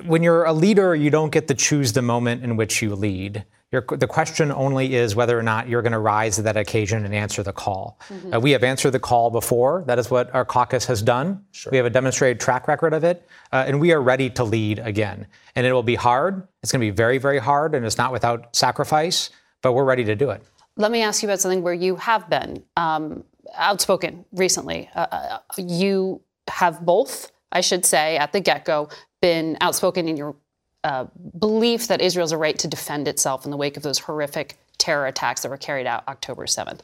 when 0.04 0.22
you're 0.22 0.44
a 0.44 0.52
leader, 0.52 0.94
you 0.94 1.10
don't 1.10 1.30
get 1.30 1.48
to 1.48 1.54
choose 1.54 1.92
the 1.92 2.02
moment 2.02 2.44
in 2.44 2.56
which 2.56 2.82
you 2.82 2.94
lead. 2.94 3.44
Your, 3.70 3.82
the 3.82 4.06
question 4.06 4.50
only 4.50 4.94
is 4.94 5.14
whether 5.14 5.38
or 5.38 5.42
not 5.42 5.68
you're 5.68 5.82
going 5.82 5.92
to 5.92 5.98
rise 5.98 6.36
to 6.36 6.42
that 6.42 6.56
occasion 6.56 7.04
and 7.04 7.14
answer 7.14 7.42
the 7.42 7.52
call. 7.52 7.98
Mm-hmm. 8.08 8.34
Uh, 8.34 8.40
we 8.40 8.52
have 8.52 8.64
answered 8.64 8.92
the 8.92 8.98
call 8.98 9.28
before. 9.30 9.84
That 9.86 9.98
is 9.98 10.10
what 10.10 10.34
our 10.34 10.46
caucus 10.46 10.86
has 10.86 11.02
done. 11.02 11.44
Sure. 11.52 11.70
We 11.70 11.76
have 11.76 11.84
a 11.84 11.90
demonstrated 11.90 12.40
track 12.40 12.66
record 12.66 12.94
of 12.94 13.04
it, 13.04 13.28
uh, 13.52 13.64
and 13.66 13.78
we 13.78 13.92
are 13.92 14.00
ready 14.00 14.30
to 14.30 14.44
lead 14.44 14.78
again. 14.78 15.26
And 15.54 15.66
it 15.66 15.72
will 15.72 15.82
be 15.82 15.96
hard. 15.96 16.48
It's 16.62 16.72
going 16.72 16.80
to 16.80 16.86
be 16.86 16.96
very, 16.96 17.18
very 17.18 17.38
hard, 17.38 17.74
and 17.74 17.84
it's 17.84 17.98
not 17.98 18.10
without 18.10 18.56
sacrifice, 18.56 19.28
but 19.60 19.74
we're 19.74 19.84
ready 19.84 20.04
to 20.04 20.16
do 20.16 20.30
it. 20.30 20.42
Let 20.76 20.90
me 20.90 21.02
ask 21.02 21.22
you 21.22 21.28
about 21.28 21.40
something 21.40 21.62
where 21.62 21.74
you 21.74 21.96
have 21.96 22.30
been 22.30 22.62
um, 22.76 23.24
outspoken 23.54 24.24
recently. 24.32 24.88
Uh, 24.94 25.06
uh 25.10 25.38
you 25.58 26.22
have 26.48 26.86
both 26.86 27.30
I 27.52 27.60
should 27.60 27.84
say, 27.84 28.16
at 28.16 28.32
the 28.32 28.40
get 28.40 28.64
go, 28.64 28.88
been 29.20 29.56
outspoken 29.60 30.08
in 30.08 30.16
your 30.16 30.36
uh, 30.84 31.06
belief 31.38 31.88
that 31.88 32.00
Israel's 32.00 32.32
a 32.32 32.38
right 32.38 32.58
to 32.58 32.68
defend 32.68 33.08
itself 33.08 33.44
in 33.44 33.50
the 33.50 33.56
wake 33.56 33.76
of 33.76 33.82
those 33.82 33.98
horrific 33.98 34.58
terror 34.78 35.06
attacks 35.06 35.42
that 35.42 35.48
were 35.48 35.56
carried 35.56 35.86
out 35.86 36.06
October 36.08 36.46
7th. 36.46 36.80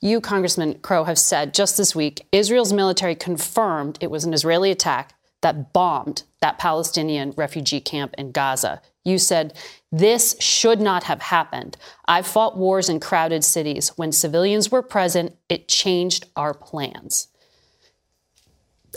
You, 0.00 0.20
Congressman 0.20 0.78
Crow, 0.80 1.04
have 1.04 1.18
said 1.18 1.54
just 1.54 1.76
this 1.76 1.94
week 1.94 2.26
Israel's 2.32 2.72
military 2.72 3.14
confirmed 3.14 3.98
it 4.00 4.10
was 4.10 4.24
an 4.24 4.32
Israeli 4.32 4.70
attack 4.70 5.14
that 5.40 5.72
bombed 5.72 6.24
that 6.40 6.58
Palestinian 6.58 7.32
refugee 7.36 7.80
camp 7.80 8.14
in 8.18 8.32
Gaza. 8.32 8.80
You 9.04 9.18
said, 9.18 9.56
This 9.92 10.36
should 10.40 10.80
not 10.80 11.04
have 11.04 11.22
happened. 11.22 11.76
I've 12.06 12.26
fought 12.26 12.56
wars 12.56 12.88
in 12.88 13.00
crowded 13.00 13.44
cities. 13.44 13.90
When 13.96 14.10
civilians 14.10 14.70
were 14.70 14.82
present, 14.82 15.36
it 15.48 15.68
changed 15.68 16.26
our 16.36 16.54
plans 16.54 17.27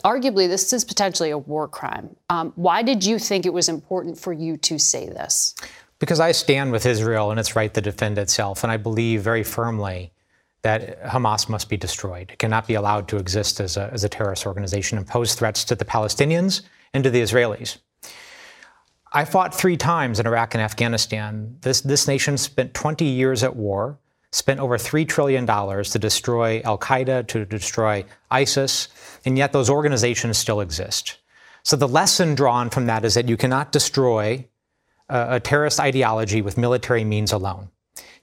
arguably 0.02 0.48
this 0.48 0.72
is 0.74 0.84
potentially 0.84 1.32
a 1.32 1.38
war 1.38 1.68
crime. 1.68 2.16
Um, 2.30 2.54
why 2.56 2.82
did 2.84 3.06
you 3.06 3.20
think 3.20 3.46
it 3.46 3.54
was 3.54 3.70
important 3.70 4.18
for 4.18 4.34
you 4.34 4.58
to 4.58 4.80
say 4.80 5.08
this? 5.08 5.56
Because 6.00 6.20
I 6.20 6.32
stand 6.32 6.72
with 6.72 6.86
Israel 6.86 7.32
and 7.32 7.40
its 7.40 7.56
right 7.56 7.74
to 7.74 7.82
defend 7.82 8.18
itself, 8.18 8.64
and 8.64 8.72
I 8.72 8.78
believe 8.78 9.22
very 9.22 9.44
firmly 9.44 10.12
that 10.64 11.04
Hamas 11.04 11.50
must 11.50 11.70
be 11.70 11.78
destroyed. 11.78 12.32
It 12.32 12.40
cannot 12.40 12.68
be 12.68 12.76
allowed 12.76 13.08
to 13.10 13.18
exist 13.18 13.60
as 13.60 13.78
a, 13.78 13.90
as 13.92 14.04
a 14.04 14.10
terrorist 14.10 14.46
organization 14.46 14.98
and 14.98 15.08
pose 15.08 15.34
threats 15.34 15.64
to 15.66 15.76
the 15.76 15.86
Palestinians 15.86 16.62
and 16.94 17.04
to 17.04 17.10
the 17.10 17.22
Israelis. 17.22 17.78
I 19.14 19.26
fought 19.26 19.54
three 19.54 19.76
times 19.76 20.20
in 20.20 20.28
Iraq 20.28 20.54
and 20.54 20.62
Afghanistan. 20.62 21.58
This, 21.62 21.82
this 21.82 22.08
nation 22.08 22.38
spent 22.38 22.74
20 22.74 23.04
years 23.04 23.44
at 23.44 23.56
war, 23.56 24.00
spent 24.32 24.60
over 24.60 24.78
$3 24.78 25.08
trillion 25.08 25.46
to 25.46 26.00
destroy 26.00 26.62
Al 26.64 26.78
Qaeda, 26.78 27.28
to 27.28 27.46
destroy 27.46 28.06
ISIS, 28.30 28.88
and 29.26 29.38
yet 29.38 29.52
those 29.52 29.70
organizations 29.70 30.38
still 30.38 30.62
exist. 30.62 31.18
So 31.64 31.76
the 31.76 31.88
lesson 31.88 32.34
drawn 32.36 32.70
from 32.70 32.86
that 32.88 33.06
is 33.06 33.14
that 33.14 33.28
you 33.28 33.38
cannot 33.38 33.72
destroy 33.72 34.48
a, 35.10 35.36
a 35.36 35.40
terrorist 35.40 35.80
ideology 35.80 36.42
with 36.42 36.58
military 36.58 37.04
means 37.04 37.32
alone. 37.32 37.70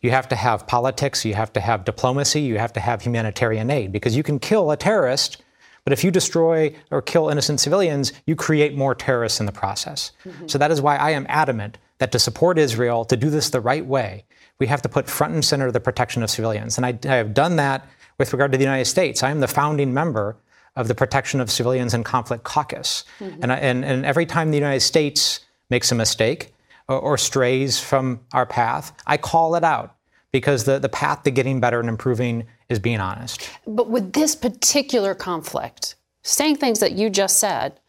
You 0.00 0.10
have 0.10 0.28
to 0.28 0.36
have 0.36 0.66
politics, 0.66 1.24
you 1.24 1.34
have 1.34 1.52
to 1.52 1.60
have 1.60 1.84
diplomacy, 1.84 2.40
you 2.40 2.58
have 2.58 2.72
to 2.72 2.80
have 2.80 3.02
humanitarian 3.02 3.70
aid, 3.70 3.92
because 3.92 4.16
you 4.16 4.22
can 4.22 4.38
kill 4.38 4.70
a 4.70 4.76
terrorist 4.76 5.42
but 5.88 5.94
if 5.94 6.04
you 6.04 6.10
destroy 6.10 6.74
or 6.90 7.00
kill 7.00 7.30
innocent 7.30 7.60
civilians, 7.60 8.12
you 8.26 8.36
create 8.36 8.76
more 8.76 8.94
terrorists 8.94 9.40
in 9.40 9.46
the 9.46 9.52
process. 9.52 10.12
Mm-hmm. 10.22 10.46
So 10.46 10.58
that 10.58 10.70
is 10.70 10.82
why 10.82 10.96
I 10.96 11.12
am 11.12 11.24
adamant 11.30 11.78
that 11.98 12.12
to 12.12 12.18
support 12.18 12.58
Israel, 12.58 13.04
to 13.04 13.16
do 13.16 13.30
this 13.30 13.50
the 13.50 13.60
right 13.60 13.84
way, 13.84 14.24
we 14.58 14.66
have 14.66 14.82
to 14.82 14.88
put 14.88 15.08
front 15.08 15.34
and 15.34 15.44
center 15.44 15.70
the 15.70 15.80
protection 15.80 16.22
of 16.22 16.30
civilians. 16.30 16.76
And 16.76 16.86
I, 16.86 16.98
I 17.04 17.16
have 17.16 17.34
done 17.34 17.56
that 17.56 17.86
with 18.18 18.32
regard 18.32 18.52
to 18.52 18.58
the 18.58 18.64
United 18.64 18.86
States. 18.86 19.22
I 19.22 19.30
am 19.30 19.40
the 19.40 19.48
founding 19.48 19.94
member 19.94 20.36
of 20.76 20.86
the 20.86 20.94
Protection 20.94 21.40
of 21.40 21.50
Civilians 21.50 21.92
in 21.92 22.04
Conflict 22.04 22.44
Caucus. 22.44 23.04
Mm-hmm. 23.18 23.42
And, 23.42 23.52
I, 23.52 23.56
and, 23.56 23.84
and 23.84 24.06
every 24.06 24.26
time 24.26 24.50
the 24.50 24.56
United 24.56 24.80
States 24.80 25.40
makes 25.70 25.90
a 25.90 25.94
mistake 25.94 26.54
or, 26.86 26.98
or 26.98 27.18
strays 27.18 27.80
from 27.80 28.20
our 28.32 28.46
path, 28.46 28.92
I 29.06 29.16
call 29.16 29.56
it 29.56 29.64
out 29.64 29.96
because 30.30 30.64
the, 30.64 30.78
the 30.78 30.88
path 30.88 31.24
to 31.24 31.30
getting 31.30 31.58
better 31.58 31.80
and 31.80 31.88
improving 31.88 32.46
is 32.68 32.78
being 32.78 33.00
honest. 33.00 33.48
But 33.66 33.90
with 33.90 34.12
this 34.12 34.36
particular 34.36 35.14
conflict, 35.14 35.96
saying 36.22 36.56
things 36.56 36.80
that 36.80 36.92
you 36.92 37.10
just 37.10 37.38
said 37.38 37.80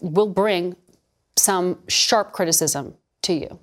will 0.00 0.28
bring 0.28 0.76
some 1.36 1.78
sharp 1.88 2.32
criticism 2.32 2.94
to 3.22 3.32
you. 3.32 3.58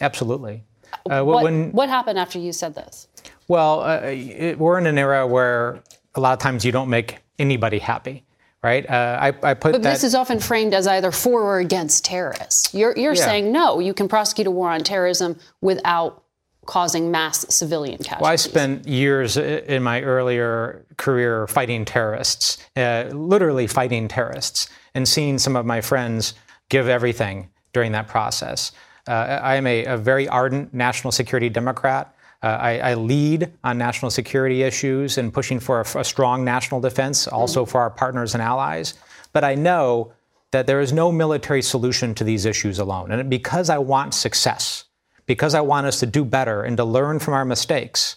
Absolutely. 0.00 0.64
Uh, 1.10 1.22
what, 1.22 1.44
when, 1.44 1.72
what, 1.72 1.88
happened 1.88 2.18
after 2.18 2.38
you 2.38 2.52
said 2.52 2.74
this? 2.74 3.08
Well, 3.48 3.80
uh, 3.80 4.00
it, 4.04 4.58
we're 4.58 4.78
in 4.78 4.86
an 4.86 4.98
era 4.98 5.26
where 5.26 5.82
a 6.14 6.20
lot 6.20 6.32
of 6.32 6.38
times 6.38 6.64
you 6.64 6.72
don't 6.72 6.88
make 6.88 7.18
anybody 7.38 7.78
happy 7.78 8.26
right? 8.66 8.88
Uh, 8.90 9.18
I, 9.20 9.28
I, 9.28 9.54
put 9.54 9.72
but 9.72 9.82
that, 9.82 9.92
this 9.92 10.02
is 10.02 10.16
often 10.16 10.40
framed 10.40 10.74
as 10.74 10.88
either 10.88 11.12
for 11.12 11.40
or 11.40 11.58
against 11.60 12.04
terrorists. 12.04 12.74
You're, 12.74 12.96
you're 12.96 13.14
yeah. 13.14 13.24
saying 13.24 13.52
no, 13.52 13.78
you 13.78 13.94
can 13.94 14.08
prosecute 14.08 14.48
a 14.48 14.50
war 14.50 14.70
on 14.70 14.80
terrorism 14.80 15.38
without 15.60 16.24
causing 16.66 17.12
mass 17.12 17.46
civilian 17.54 17.98
casualties. 17.98 18.22
Well, 18.22 18.32
I 18.32 18.36
spent 18.36 18.88
years 18.88 19.36
in 19.36 19.84
my 19.84 20.02
earlier 20.02 20.84
career 20.96 21.46
fighting 21.46 21.84
terrorists, 21.84 22.58
uh, 22.76 23.04
literally 23.12 23.68
fighting 23.68 24.08
terrorists, 24.08 24.68
and 24.94 25.06
seeing 25.06 25.38
some 25.38 25.54
of 25.54 25.64
my 25.64 25.80
friends 25.80 26.34
give 26.68 26.88
everything 26.88 27.48
during 27.76 27.92
that 27.92 28.08
process. 28.08 28.72
Uh, 29.06 29.38
I 29.42 29.56
am 29.56 29.66
a, 29.66 29.84
a, 29.84 29.98
very 29.98 30.26
ardent 30.28 30.72
national 30.72 31.12
security 31.12 31.50
Democrat. 31.50 32.16
Uh, 32.42 32.46
I, 32.46 32.78
I, 32.78 32.94
lead 32.94 33.52
on 33.64 33.76
national 33.76 34.10
security 34.10 34.62
issues 34.62 35.18
and 35.18 35.30
pushing 35.30 35.60
for 35.60 35.82
a, 35.82 35.98
a 35.98 36.02
strong 36.02 36.42
national 36.42 36.80
defense, 36.80 37.28
also 37.28 37.66
for 37.66 37.82
our 37.82 37.90
partners 37.90 38.32
and 38.32 38.42
allies. 38.42 38.94
But 39.34 39.44
I 39.44 39.56
know 39.56 40.14
that 40.52 40.66
there 40.66 40.80
is 40.80 40.90
no 40.90 41.12
military 41.12 41.60
solution 41.60 42.14
to 42.14 42.24
these 42.24 42.46
issues 42.46 42.78
alone. 42.78 43.12
And 43.12 43.28
because 43.28 43.68
I 43.68 43.76
want 43.76 44.14
success, 44.14 44.84
because 45.26 45.54
I 45.54 45.60
want 45.60 45.86
us 45.86 46.00
to 46.00 46.06
do 46.06 46.24
better 46.24 46.62
and 46.62 46.78
to 46.78 46.84
learn 46.84 47.18
from 47.18 47.34
our 47.34 47.44
mistakes, 47.44 48.16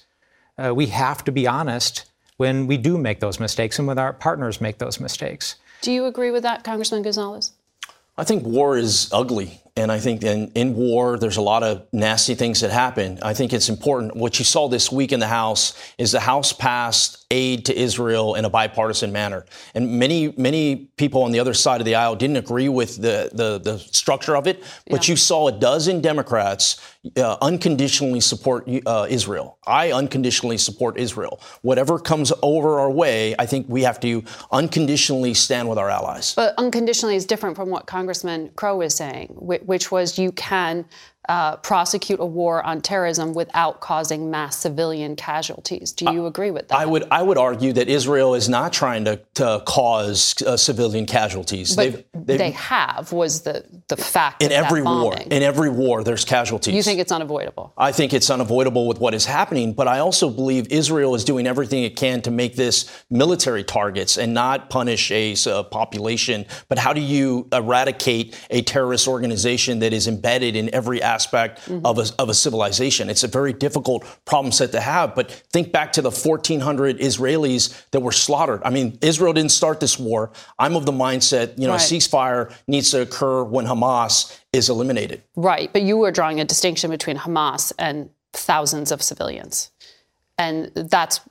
uh, 0.58 0.74
we 0.74 0.86
have 0.86 1.25
to 1.25 1.34
be 1.34 1.46
honest 1.48 2.10
when 2.38 2.66
we 2.66 2.78
do 2.78 2.98
make 2.98 3.20
those 3.20 3.42
mistakes 3.42 3.78
and 3.78 3.89
when 3.89 4.00
our 4.00 4.13
partners 4.13 4.62
make 4.62 4.78
those 4.78 5.01
mistakes. 5.01 5.58
Do 5.82 5.92
you 5.92 6.06
agree 6.06 6.32
with 6.32 6.44
that, 6.44 6.63
Congressman 6.63 7.01
Gonzales? 7.01 7.51
I 8.20 8.26
think 8.26 8.44
war 8.44 8.78
is 8.78 9.10
ugly. 9.14 9.62
And 9.78 9.94
I 9.94 10.00
think 10.00 10.24
in, 10.24 10.52
in 10.56 10.76
war, 10.76 11.18
there's 11.18 11.38
a 11.38 11.42
lot 11.42 11.64
of 11.64 11.88
nasty 11.94 12.36
things 12.36 12.60
that 12.60 12.70
happen. 12.70 13.18
I 13.22 13.34
think 13.34 13.54
it's 13.54 13.70
important. 13.70 14.14
What 14.14 14.38
you 14.38 14.44
saw 14.44 14.68
this 14.68 14.92
week 14.92 15.14
in 15.14 15.22
the 15.22 15.28
House 15.28 15.74
is 15.98 16.12
the 16.12 16.20
House 16.20 16.52
passed 16.52 17.26
aid 17.32 17.66
to 17.68 17.80
Israel 17.80 18.36
in 18.36 18.44
a 18.44 18.50
bipartisan 18.50 19.14
manner. 19.14 19.46
And 19.74 19.98
many, 19.98 20.34
many 20.36 20.76
people 20.98 21.24
on 21.24 21.32
the 21.32 21.40
other 21.40 21.54
side 21.54 21.80
of 21.80 21.86
the 21.86 21.96
aisle 21.96 22.18
didn't 22.18 22.36
agree 22.36 22.68
with 22.68 22.98
the, 22.98 23.30
the, 23.32 23.58
the 23.58 23.80
structure 23.80 24.36
of 24.36 24.48
it. 24.48 24.64
But 24.90 25.08
yeah. 25.08 25.14
you 25.14 25.16
saw 25.16 25.48
a 25.48 25.52
dozen 25.54 26.02
Democrats 26.02 26.82
uh, 27.18 27.38
unconditionally 27.41 28.20
support 28.20 28.70
uh, 28.86 29.08
Israel. 29.10 29.58
I 29.65 29.91
unconditionally 29.91 30.58
support 30.58 30.98
Israel. 30.98 31.41
Whatever 31.62 31.98
comes 31.98 32.34
over 32.41 32.79
our 32.79 32.91
way, 32.91 33.36
I 33.39 33.46
think 33.46 33.68
we 33.70 33.84
have 33.84 34.00
to 34.01 34.24
unconditionally 34.51 35.34
stand 35.34 35.70
with 35.70 35.77
our 35.77 35.89
allies. 35.89 36.34
But 36.36 36.56
unconditionally 36.58 37.15
is 37.15 37.25
different 37.25 37.56
from 37.56 37.70
what 37.70 37.86
Congressman 37.86 38.50
Crow 38.56 38.82
is 38.82 38.96
saying 38.96 39.29
which 39.39 39.91
was 39.91 40.20
you 40.20 40.32
can 40.34 40.86
uh, 41.28 41.58
prosecute 41.58 42.20
a 42.20 42.26
war 42.26 42.64
on 42.64 42.82
terrorism 42.82 43.34
without 43.34 43.82
causing 43.82 44.32
mass 44.32 44.58
civilian 44.58 45.16
casualties. 45.16 45.92
Do 45.92 46.12
you 46.12 46.26
agree 46.26 46.50
with 46.50 46.70
that? 46.70 46.78
I 46.78 46.86
would. 46.86 47.04
I 47.12 47.22
would 47.22 47.38
argue 47.38 47.74
that 47.74 47.90
Israel 47.90 48.36
is 48.36 48.48
not 48.48 48.72
trying 48.72 49.06
to, 49.06 49.20
to 49.36 49.62
cause 49.66 50.42
uh, 50.44 50.56
civilian 50.56 51.06
casualties. 51.06 51.76
But 51.76 51.92
they've, 51.92 52.06
they've, 52.14 52.38
they 52.38 52.52
have 52.52 53.12
was 53.12 53.42
the 53.42 53.66
the 53.90 53.98
fact 53.98 54.42
in 54.42 54.52
every 54.52 54.82
war. 54.82 55.18
In 55.18 55.44
every 55.44 55.70
war, 55.70 56.04
there's 56.04 56.24
casualties. 56.24 56.74
You 56.74 56.84
think 56.84 57.00
it's 57.00 57.12
unavoidable? 57.12 57.74
I 57.78 57.92
think 57.92 58.14
it's 58.14 58.30
unavoidable 58.30 58.88
with 58.88 59.00
what 59.00 59.14
is 59.14 59.26
happening. 59.26 59.74
But 59.74 59.88
I 59.88 60.00
also 60.00 60.30
believe 60.30 60.68
Israel 60.72 61.16
is 61.16 61.24
doing 61.26 61.46
everything 61.46 61.84
it 61.84 61.96
can 61.96 62.22
to 62.22 62.32
make 62.32 62.56
this 62.56 62.90
military 63.10 63.64
targets 63.64 64.18
and 64.18 64.34
not 64.34 64.70
punish 64.70 65.12
a 65.12 65.36
uh, 65.48 65.64
population. 65.64 66.46
But 66.70 66.80
how 66.80 66.94
do 66.94 67.02
you 67.02 67.48
eradicate 67.52 68.40
a 68.50 68.62
terrorist 68.62 69.08
organization 69.08 69.80
that 69.80 69.94
is 69.94 70.08
embedded 70.08 70.56
in 70.56 70.74
every 70.74 71.02
aspect? 71.10 71.60
mm-hmm. 71.70 71.86
of, 71.86 71.98
a, 72.00 72.06
of 72.20 72.30
a 72.30 72.34
civilization. 72.34 73.10
It's 73.10 73.24
a 73.24 73.28
very 73.28 73.54
difficult 73.54 74.06
problem 74.25 74.51
set 74.51 74.72
to 74.74 74.82
have. 74.82 75.16
But 75.16 75.32
think 75.32 75.72
back 75.72 75.94
to 75.94 76.01
the 76.01 76.12
1,400 76.12 77.00
Israelis 77.00 77.89
that 77.92 78.01
were 78.01 78.12
slaughtered. 78.12 78.62
I 78.63 78.70
mean, 78.70 78.98
Israel 79.01 79.34
didn't 79.34 79.51
start 79.51 79.80
this 79.80 80.00
war. 80.00 80.32
I'm 80.58 80.75
of 80.75 80.86
the 80.86 80.92
mindset, 80.92 81.58
you 81.58 81.68
know, 81.68 81.74
right. 81.74 81.92
a 81.92 81.94
ceasefire 81.94 82.54
needs 82.68 82.92
to 82.92 83.01
occur 83.01 83.44
when 83.44 83.66
Hamas 83.66 84.38
is 84.54 84.70
eliminated. 84.70 85.24
Right. 85.36 85.72
But 85.72 85.84
you 85.84 85.98
were 85.98 86.12
drawing 86.12 86.39
a 86.39 86.46
distinction 86.46 86.92
between 86.92 87.18
Hamas 87.18 87.72
and 87.78 88.10
thousands 88.34 88.92
of 88.92 89.01
civilians. 89.01 89.72
And 90.38 90.72
that's 90.75 91.22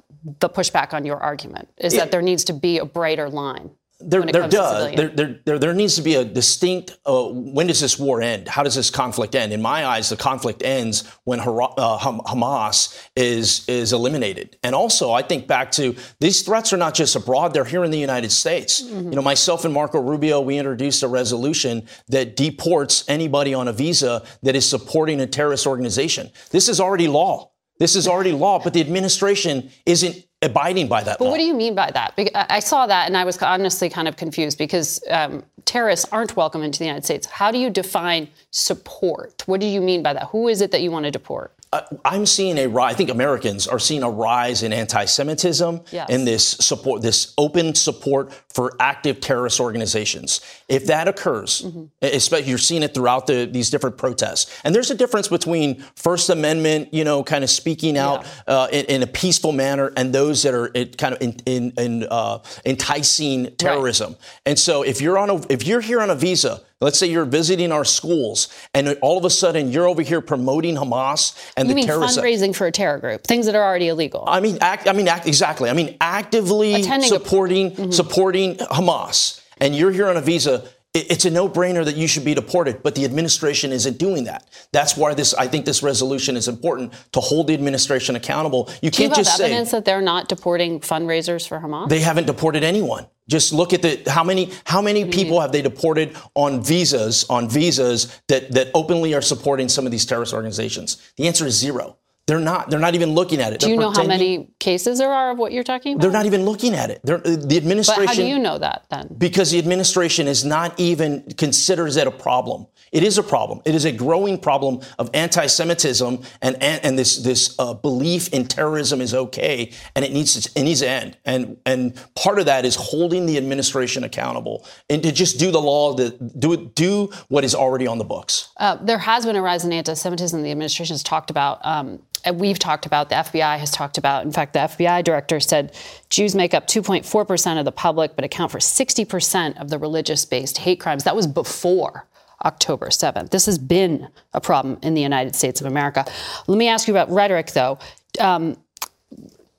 the 0.41 0.49
pushback 0.49 0.93
on 0.93 1.05
your 1.07 1.19
argument 1.19 1.69
is 1.79 1.95
it, 1.95 1.99
that 1.99 2.11
there 2.11 2.21
needs 2.21 2.45
to 2.45 2.53
be 2.53 2.79
a 2.79 2.85
brighter 2.85 3.31
line 3.31 3.71
there, 4.01 4.23
there 4.23 4.49
does. 4.49 4.95
There, 4.95 5.09
there, 5.09 5.41
there, 5.45 5.59
there, 5.59 5.75
needs 5.75 5.97
to 5.97 6.03
be 6.03 6.15
a 6.15 6.25
distinct. 6.25 6.97
Uh, 7.05 7.31
when 7.31 7.67
does 7.67 7.81
this 7.81 7.99
war 7.99 8.23
end? 8.23 8.47
How 8.47 8.63
does 8.63 8.77
this 8.77 8.91
conflict 8.91 9.35
end? 9.35 9.53
In 9.53 9.61
my 9.61 9.85
eyes, 9.85 10.09
the 10.09 10.17
conflict 10.17 10.63
ends 10.63 11.05
when 11.25 11.41
uh, 11.41 11.45
Hamas 11.45 12.97
is 13.17 13.69
is 13.69 13.93
eliminated. 13.93 14.57
And 14.63 14.75
also, 14.75 15.11
I 15.11 15.23
think 15.23 15.49
back 15.49 15.73
to 15.73 15.97
these 16.21 16.43
threats 16.43 16.73
are 16.73 16.77
not 16.77 16.95
just 16.95 17.17
abroad; 17.17 17.53
they're 17.53 17.65
here 17.65 17.83
in 17.83 17.91
the 17.91 17.99
United 17.99 18.31
States. 18.31 18.83
Mm-hmm. 18.83 19.11
You 19.11 19.17
know, 19.17 19.23
myself 19.23 19.65
and 19.65 19.75
Marco 19.75 20.01
Rubio, 20.01 20.41
we 20.41 20.59
introduced 20.59 21.03
a 21.03 21.09
resolution 21.09 21.89
that 22.07 22.37
deports 22.37 23.05
anybody 23.09 23.53
on 23.53 23.67
a 23.67 23.73
visa 23.73 24.23
that 24.45 24.55
is 24.55 24.69
supporting 24.69 25.21
a 25.21 25.27
terrorist 25.27 25.67
organization. 25.67 26.31
This 26.51 26.69
is 26.69 26.79
already 26.79 27.09
law. 27.09 27.51
This 27.79 27.95
is 27.95 28.09
already 28.09 28.33
law, 28.33 28.63
but 28.63 28.75
the 28.75 28.81
administration 28.81 29.71
isn't 29.87 30.25
abiding 30.43 30.89
by 30.89 31.03
that. 31.03 31.19
But 31.19 31.27
law. 31.27 31.31
what 31.33 31.39
do 31.39 31.45
you 31.45 31.55
mean 31.55 31.75
by 31.75 31.91
that? 31.91 32.15
I 32.35 32.61
saw 32.61 32.87
that 32.87 33.07
and 33.07 33.17
I 33.17 33.25
was 33.25 33.41
honestly 33.43 33.89
kind 33.89 34.07
of 34.09 34.17
confused 34.17 34.59
because 34.59 35.03
um, 35.11 35.43
terrorists 35.65 36.07
aren't 36.13 36.37
welcome 36.37 36.63
into 36.63 36.79
the 36.79 36.85
United 36.85 37.05
States. 37.05 37.27
How 37.27 37.51
do 37.51 37.59
you 37.59 37.71
define 37.71 38.29
support? 38.51 39.43
What 39.47 39.61
do 39.61 39.67
you 39.67 39.81
mean 39.81 40.03
by 40.03 40.13
that? 40.13 40.29
Who 40.29 40.49
is 40.49 40.61
it 40.61 40.71
that 40.71 40.83
you 40.83 40.91
want 40.91 41.05
to 41.05 41.11
deport? 41.11 41.53
Uh, 41.71 41.83
I'm 42.03 42.25
seeing 42.25 42.57
a 42.57 42.67
rise. 42.67 42.95
I 42.95 42.97
think 42.97 43.11
Americans 43.11 43.69
are 43.69 43.79
seeing 43.79 44.03
a 44.03 44.09
rise 44.09 44.63
in 44.63 44.73
anti-Semitism 44.73 45.83
yes. 45.91 46.09
and 46.09 46.27
this 46.27 46.47
support, 46.47 47.03
this 47.03 47.35
open 47.37 47.75
support 47.75 48.33
for 48.49 48.75
active 48.81 49.21
terrorist 49.21 49.61
organizations. 49.61 50.41
If 50.69 50.87
that 50.87 51.09
occurs, 51.09 51.63
mm-hmm. 51.63 51.85
especially 52.01 52.49
you're 52.49 52.57
seeing 52.57 52.83
it 52.83 52.95
throughout 52.95 53.27
the, 53.27 53.45
these 53.45 53.69
different 53.69 53.99
protests, 53.99 54.59
and 54.65 54.75
there's 54.75 54.91
a 54.91 54.95
difference 54.95 55.29
between 55.29 55.85
First 55.95 56.31
Amendment, 56.31 56.95
you 56.95 57.05
know, 57.05 57.23
kind 57.23 57.45
of 57.45 57.51
speaking 57.51 57.99
out 57.99 58.25
yeah. 58.25 58.55
uh, 58.55 58.69
in, 58.73 58.87
in, 58.87 59.03
a 59.03 59.07
peaceful 59.07 59.53
manner, 59.53 59.93
and 59.95 60.15
those 60.15 60.43
that 60.45 60.55
are 60.55 60.69
kind 60.97 61.15
of 61.15 61.21
in, 61.21 61.37
in, 61.45 61.73
in 61.77 62.07
uh, 62.11 62.39
enticing 62.65 63.55
terrorism. 63.57 64.13
Right. 64.13 64.41
And 64.47 64.59
so, 64.59 64.83
if 64.83 65.03
you're 65.03 65.19
on 65.19 65.29
a, 65.29 65.53
if 65.53 65.67
you're 65.67 65.83
here 65.83 66.01
on 66.01 66.09
a 66.09 66.15
visa 66.15 66.63
Let's 66.81 66.97
say 66.97 67.09
you're 67.09 67.25
visiting 67.25 67.73
our 67.73 67.85
schools, 67.85 68.49
and 68.73 68.97
all 69.03 69.19
of 69.19 69.25
a 69.25 69.31
sudden 69.31 69.73
you're 69.73 69.89
over 69.89 70.01
here 70.01 70.21
promoting 70.21 70.77
Hamas 70.77 71.37
and 71.57 71.67
you 71.67 71.75
the 71.75 71.81
mean 71.81 71.89
fundraising 71.89 72.55
for 72.55 72.69
a 72.69 72.73
terror 72.73 72.99
group, 72.99 73.27
things 73.27 73.47
that 73.47 73.57
are 73.57 73.65
already 73.65 73.89
illegal. 73.89 74.23
I 74.29 74.39
mean, 74.39 74.59
act, 74.61 74.87
I 74.87 74.93
mean, 74.93 75.09
act, 75.09 75.27
exactly. 75.27 75.71
I 75.71 75.73
mean, 75.73 75.97
actively 76.01 76.75
Attending 76.75 77.09
supporting 77.09 77.71
mm-hmm. 77.73 77.91
supporting 77.91 78.57
Hamas, 78.59 79.43
and 79.59 79.75
you're 79.75 79.91
here 79.91 80.07
on 80.07 80.17
a 80.17 80.21
visa. 80.21 80.69
It's 80.95 81.25
a 81.25 81.31
no-brainer 81.31 81.85
that 81.85 81.97
you 81.97 82.07
should 82.07 82.25
be 82.25 82.33
deported, 82.33 82.83
but 82.83 82.95
the 82.95 83.05
administration 83.05 83.73
isn't 83.73 83.99
doing 83.99 84.25
that. 84.25 84.49
That's 84.73 84.97
why 84.97 85.15
this. 85.15 85.35
I 85.35 85.49
think 85.49 85.67
this 85.67 85.83
resolution 85.83 86.37
is 86.37 86.47
important 86.47 86.93
to 87.13 87.21
hold 87.21 87.49
the 87.49 87.55
administration 87.55 88.15
accountable. 88.15 88.71
You 88.83 88.93
can't 88.93 89.11
you 89.11 89.17
just 89.17 89.37
say 89.37 89.47
evidence 89.47 89.73
that 89.73 89.85
they're 89.85 90.01
not 90.01 90.29
deporting 90.29 90.79
fundraisers 90.79 91.47
for 91.47 91.59
Hamas. 91.59 91.89
They 91.89 92.01
haven't 92.01 92.27
deported 92.27 92.63
anyone. 92.63 93.07
Just 93.29 93.53
look 93.53 93.73
at 93.73 93.83
the 93.83 94.03
how 94.11 94.25
many 94.25 94.51
how 94.65 94.81
many 94.81 95.03
mm-hmm. 95.03 95.11
people 95.11 95.41
have 95.41 95.53
they 95.53 95.63
deported 95.63 96.17
on 96.35 96.63
visas 96.63 97.25
on 97.29 97.49
visas 97.49 98.21
that 98.29 98.51
that 98.53 98.71
openly 98.75 99.15
are 99.15 99.23
supporting 99.23 99.69
some 99.69 99.85
of 99.87 99.93
these 99.93 100.07
terrorist 100.07 100.33
organizations? 100.33 101.03
The 101.17 101.27
answer 101.27 101.47
is 101.47 101.55
zero. 101.55 101.99
They're 102.29 102.39
not. 102.39 102.69
They're 102.69 102.79
not 102.79 102.95
even 102.95 103.15
looking 103.15 103.41
at 103.41 103.55
it. 103.55 103.61
Do 103.61 103.67
they're 103.67 103.75
you 103.75 103.81
know 103.81 103.91
how 103.91 104.05
many 104.05 104.51
cases 104.59 104.99
there 104.99 105.11
are 105.11 105.31
of 105.31 105.39
what 105.39 105.51
you're 105.51 105.65
talking 105.65 105.95
about? 105.95 106.03
They're 106.03 106.11
not 106.11 106.27
even 106.27 106.45
looking 106.45 106.75
at 106.75 106.91
it. 106.91 107.01
They're, 107.03 107.17
the 107.17 107.57
administration. 107.57 108.05
But 108.05 108.17
how 108.17 108.21
do 108.21 108.27
you 108.27 108.39
know 108.39 108.59
that 108.59 108.85
then? 108.91 109.15
Because 109.17 109.51
the 109.51 109.59
administration 109.59 110.29
is 110.29 110.45
not 110.45 110.79
even 110.79 111.23
considers 111.39 111.97
it 111.97 112.07
a 112.07 112.11
problem. 112.11 112.67
It 112.93 113.03
is 113.03 113.19
a 113.19 113.23
problem. 113.23 113.61
It 113.65 113.75
is 113.75 113.85
a 113.85 113.93
growing 113.93 114.39
problem 114.39 114.81
of 114.99 115.11
anti-Semitism 115.15 116.23
and 116.43 116.63
and, 116.63 116.85
and 116.85 116.99
this 116.99 117.19
this 117.19 117.55
uh, 117.59 117.75
belief 117.75 118.29
in 118.29 118.47
terrorism 118.47 119.01
is 119.01 119.15
okay 119.15 119.73
and 119.95 120.05
it 120.05 120.13
needs 120.13 120.41
to, 120.41 120.59
it 120.59 120.63
needs 120.63 120.81
to 120.81 120.89
end. 120.89 121.17
And 121.25 121.59
and 121.67 122.01
part 122.15 122.39
of 122.39 122.47
that 122.47 122.65
is 122.65 122.77
holding 122.77 123.27
the 123.27 123.37
administration 123.37 124.05
accountable 124.05 124.67
and 124.89 125.03
to 125.03 125.13
just 125.13 125.39
do 125.39 125.51
the 125.51 125.61
law 125.61 125.95
that 125.95 126.41
do 126.41 126.57
do 126.75 127.11
what 127.29 127.45
is 127.45 127.55
already 127.55 127.87
on 127.87 127.99
the 127.99 128.05
books. 128.05 128.51
Uh, 128.57 128.77
there 128.77 128.99
has 128.99 129.25
been 129.25 129.37
a 129.37 129.43
rise 129.43 129.65
in 129.65 129.73
anti-Semitism. 129.73 130.43
The 130.43 130.51
administration 130.51 130.95
has 130.95 131.03
talked 131.03 131.31
about. 131.31 131.65
Um, 131.65 132.01
we've 132.35 132.59
talked 132.59 132.87
about, 132.87 133.09
the 133.09 133.17
FBI 133.17 133.59
has 133.59 133.71
talked 133.71 133.99
about. 133.99 134.25
In 134.25 134.33
fact, 134.33 134.53
the 134.53 134.61
FBI 134.61 135.05
director 135.05 135.41
said 135.41 135.75
Jews 136.11 136.35
make 136.35 136.55
up 136.55 136.67
2.4% 136.67 137.59
of 137.59 137.65
the 137.65 137.73
public, 137.73 138.17
but 138.17 138.25
account 138.25 138.51
for 138.51 138.59
60% 138.59 139.61
of 139.61 139.71
the 139.71 139.79
religious 139.79 140.25
based 140.25 140.59
hate 140.59 140.81
crimes. 140.81 141.05
That 141.05 141.17
was 141.17 141.27
before 141.27 142.07
October 142.45 142.89
7th. 142.89 143.31
This 143.31 143.47
has 143.47 143.59
been 143.59 144.09
a 144.33 144.41
problem 144.41 144.79
in 144.83 144.95
the 144.95 145.03
United 145.03 145.35
States 145.35 145.61
of 145.61 145.67
America. 145.67 146.05
Let 146.47 146.59
me 146.59 146.69
ask 146.69 146.87
you 146.87 146.95
about 146.95 147.11
rhetoric, 147.11 147.53
though. 147.53 147.79
Um, 148.21 148.57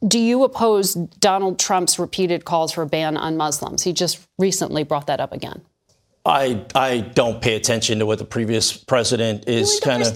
do 0.08 0.18
you 0.18 0.44
oppose 0.46 0.94
Donald 0.94 1.60
Trump's 1.60 2.00
repeated 2.00 2.46
calls 2.46 2.72
for 2.72 2.84
a 2.84 2.88
ban 2.88 3.18
on 3.18 3.36
Muslims? 3.36 3.84
He 3.84 3.92
just 3.92 4.26
recently 4.38 4.84
brought 4.84 5.08
that 5.08 5.20
up 5.20 5.34
again. 5.34 5.62
I 6.26 6.66
I 6.76 7.00
don't 7.00 7.42
pay 7.42 7.56
attention 7.56 8.00
to 8.00 8.06
what 8.06 8.20
the 8.20 8.26
previous 8.26 8.76
president 8.76 9.48
is 9.48 9.80
kind 9.82 10.04
of. 10.04 10.14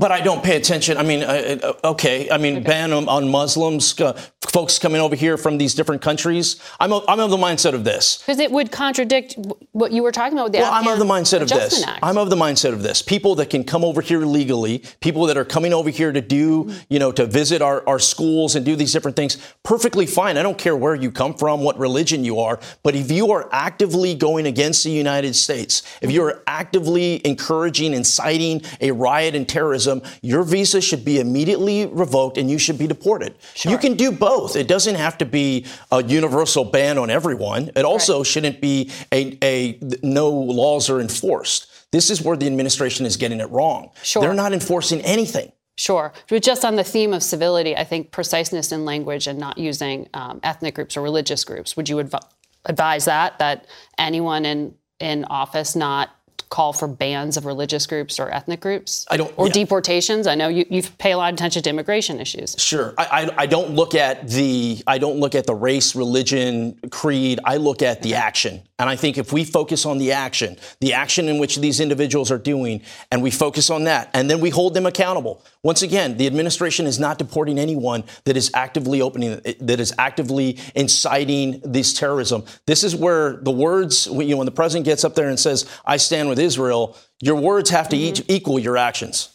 But 0.00 0.12
I 0.12 0.20
don't 0.20 0.42
pay 0.42 0.56
attention. 0.56 0.98
I 0.98 1.04
mean, 1.04 1.22
uh, 1.22 1.72
okay. 1.84 2.28
I 2.28 2.38
mean, 2.38 2.56
okay. 2.56 2.64
ban 2.64 2.92
on, 2.92 3.08
on 3.08 3.30
Muslims, 3.30 3.98
uh, 4.00 4.12
folks 4.42 4.78
coming 4.80 5.00
over 5.00 5.14
here 5.14 5.36
from 5.36 5.58
these 5.58 5.74
different 5.74 6.02
countries. 6.02 6.60
I'm 6.80 6.92
a, 6.92 7.02
I'm 7.08 7.20
of 7.20 7.30
the 7.30 7.36
mindset 7.36 7.74
of 7.74 7.84
this 7.84 8.18
because 8.18 8.40
it 8.40 8.50
would 8.50 8.72
contradict 8.72 9.36
what 9.72 9.92
you 9.92 10.02
were 10.02 10.12
talking 10.12 10.36
about 10.36 10.44
with 10.44 10.52
the. 10.54 10.58
Well, 10.58 10.72
Afghan 10.72 10.88
I'm 10.88 10.92
of 10.92 10.98
the 10.98 11.14
mindset 11.14 11.40
of 11.40 11.48
this. 11.48 11.82
Act. 11.86 12.00
I'm 12.02 12.18
of 12.18 12.28
the 12.28 12.36
mindset 12.36 12.72
of 12.72 12.82
this. 12.82 13.00
People 13.00 13.36
that 13.36 13.50
can 13.50 13.62
come 13.62 13.84
over 13.84 14.00
here 14.00 14.20
legally, 14.20 14.82
people 15.00 15.26
that 15.26 15.36
are 15.36 15.44
coming 15.44 15.72
over 15.72 15.88
here 15.88 16.10
to 16.10 16.20
do, 16.20 16.72
you 16.88 16.98
know, 16.98 17.12
to 17.12 17.26
visit 17.26 17.62
our, 17.62 17.88
our 17.88 18.00
schools 18.00 18.56
and 18.56 18.66
do 18.66 18.74
these 18.74 18.92
different 18.92 19.16
things, 19.16 19.38
perfectly 19.62 20.04
fine. 20.04 20.36
I 20.36 20.42
don't 20.42 20.58
care 20.58 20.76
where 20.76 20.96
you 20.96 21.12
come 21.12 21.34
from, 21.34 21.60
what 21.60 21.78
religion 21.78 22.24
you 22.24 22.40
are, 22.40 22.58
but 22.82 22.96
if 22.96 23.10
you 23.10 23.30
are 23.30 23.48
actively 23.52 24.14
going 24.14 24.46
against 24.46 24.73
against 24.74 24.84
the 24.84 24.90
United 24.90 25.34
States, 25.34 25.82
if 26.00 26.10
you're 26.10 26.42
actively 26.46 27.24
encouraging, 27.24 27.94
inciting 27.94 28.62
a 28.80 28.90
riot 28.90 29.34
and 29.34 29.48
terrorism, 29.48 30.02
your 30.22 30.42
visa 30.42 30.80
should 30.80 31.04
be 31.04 31.20
immediately 31.20 31.86
revoked 31.86 32.38
and 32.38 32.50
you 32.50 32.58
should 32.58 32.78
be 32.78 32.86
deported. 32.86 33.34
Sure. 33.54 33.70
You 33.72 33.78
can 33.78 33.94
do 33.94 34.10
both. 34.10 34.56
It 34.56 34.66
doesn't 34.66 34.96
have 34.96 35.16
to 35.18 35.24
be 35.24 35.66
a 35.92 36.02
universal 36.02 36.64
ban 36.64 36.98
on 36.98 37.08
everyone. 37.10 37.70
It 37.76 37.84
also 37.84 38.18
right. 38.18 38.26
shouldn't 38.26 38.60
be 38.60 38.90
a, 39.12 39.38
a 39.42 39.78
no 40.02 40.28
laws 40.30 40.90
are 40.90 41.00
enforced. 41.00 41.70
This 41.92 42.10
is 42.10 42.20
where 42.20 42.36
the 42.36 42.46
administration 42.46 43.06
is 43.06 43.16
getting 43.16 43.40
it 43.40 43.50
wrong. 43.50 43.90
Sure. 44.02 44.22
They're 44.22 44.34
not 44.34 44.52
enforcing 44.52 45.00
anything. 45.02 45.52
Sure. 45.76 46.12
But 46.28 46.42
just 46.42 46.64
on 46.64 46.76
the 46.76 46.84
theme 46.84 47.12
of 47.12 47.22
civility, 47.22 47.76
I 47.76 47.84
think 47.84 48.12
preciseness 48.12 48.70
in 48.70 48.84
language 48.84 49.26
and 49.26 49.38
not 49.38 49.58
using 49.58 50.08
um, 50.14 50.40
ethnic 50.42 50.74
groups 50.74 50.96
or 50.96 51.02
religious 51.02 51.44
groups, 51.44 51.76
would 51.76 51.88
you 51.88 51.98
adv- 51.98 52.26
advise 52.66 53.04
that 53.04 53.38
that 53.38 53.66
anyone 53.98 54.44
in 54.44 54.74
in 55.00 55.24
office 55.26 55.76
not 55.76 56.10
call 56.50 56.72
for 56.72 56.88
bans 56.88 57.36
of 57.36 57.46
religious 57.46 57.86
groups 57.86 58.18
or 58.18 58.30
ethnic 58.30 58.60
groups? 58.60 59.06
I 59.10 59.16
don't. 59.16 59.32
Or 59.36 59.46
yeah. 59.46 59.52
deportations? 59.52 60.26
I 60.26 60.34
know 60.34 60.48
you, 60.48 60.64
you 60.70 60.82
pay 60.98 61.12
a 61.12 61.16
lot 61.16 61.32
of 61.32 61.34
attention 61.34 61.62
to 61.62 61.70
immigration 61.70 62.20
issues. 62.20 62.56
Sure. 62.58 62.94
I, 62.98 63.04
I, 63.04 63.42
I, 63.42 63.46
don't 63.46 63.70
look 63.70 63.94
at 63.94 64.28
the 64.28 64.82
I 64.86 64.98
don't 64.98 65.18
look 65.18 65.34
at 65.34 65.46
the 65.46 65.54
race, 65.54 65.94
religion, 65.94 66.78
creed. 66.90 67.40
I 67.44 67.56
look 67.56 67.82
at 67.82 68.02
the 68.02 68.14
action. 68.14 68.62
And 68.78 68.90
I 68.90 68.96
think 68.96 69.18
if 69.18 69.32
we 69.32 69.44
focus 69.44 69.86
on 69.86 69.98
the 69.98 70.12
action, 70.12 70.56
the 70.80 70.94
action 70.94 71.28
in 71.28 71.38
which 71.38 71.56
these 71.56 71.78
individuals 71.78 72.32
are 72.32 72.38
doing, 72.38 72.82
and 73.12 73.22
we 73.22 73.30
focus 73.30 73.70
on 73.70 73.84
that, 73.84 74.10
and 74.14 74.28
then 74.28 74.40
we 74.40 74.50
hold 74.50 74.74
them 74.74 74.84
accountable. 74.84 75.44
Once 75.62 75.82
again, 75.82 76.16
the 76.16 76.26
administration 76.26 76.86
is 76.86 76.98
not 76.98 77.16
deporting 77.16 77.58
anyone 77.58 78.02
that 78.24 78.36
is 78.36 78.50
actively 78.52 79.00
opening, 79.00 79.40
that 79.60 79.78
is 79.78 79.94
actively 79.96 80.58
inciting 80.74 81.60
this 81.64 81.94
terrorism. 81.94 82.44
This 82.66 82.82
is 82.82 82.96
where 82.96 83.36
the 83.36 83.52
words, 83.52 84.06
you 84.06 84.30
know, 84.30 84.38
when 84.38 84.46
the 84.46 84.50
president 84.52 84.86
gets 84.86 85.04
up 85.04 85.14
there 85.14 85.28
and 85.28 85.38
says, 85.38 85.66
"I 85.86 85.96
stand 85.96 86.28
with 86.28 86.33
Israel," 86.38 86.96
your 87.20 87.36
words 87.36 87.70
have 87.70 87.88
to 87.90 87.96
mm-hmm. 87.96 88.30
equal 88.30 88.58
your 88.58 88.76
actions. 88.76 89.30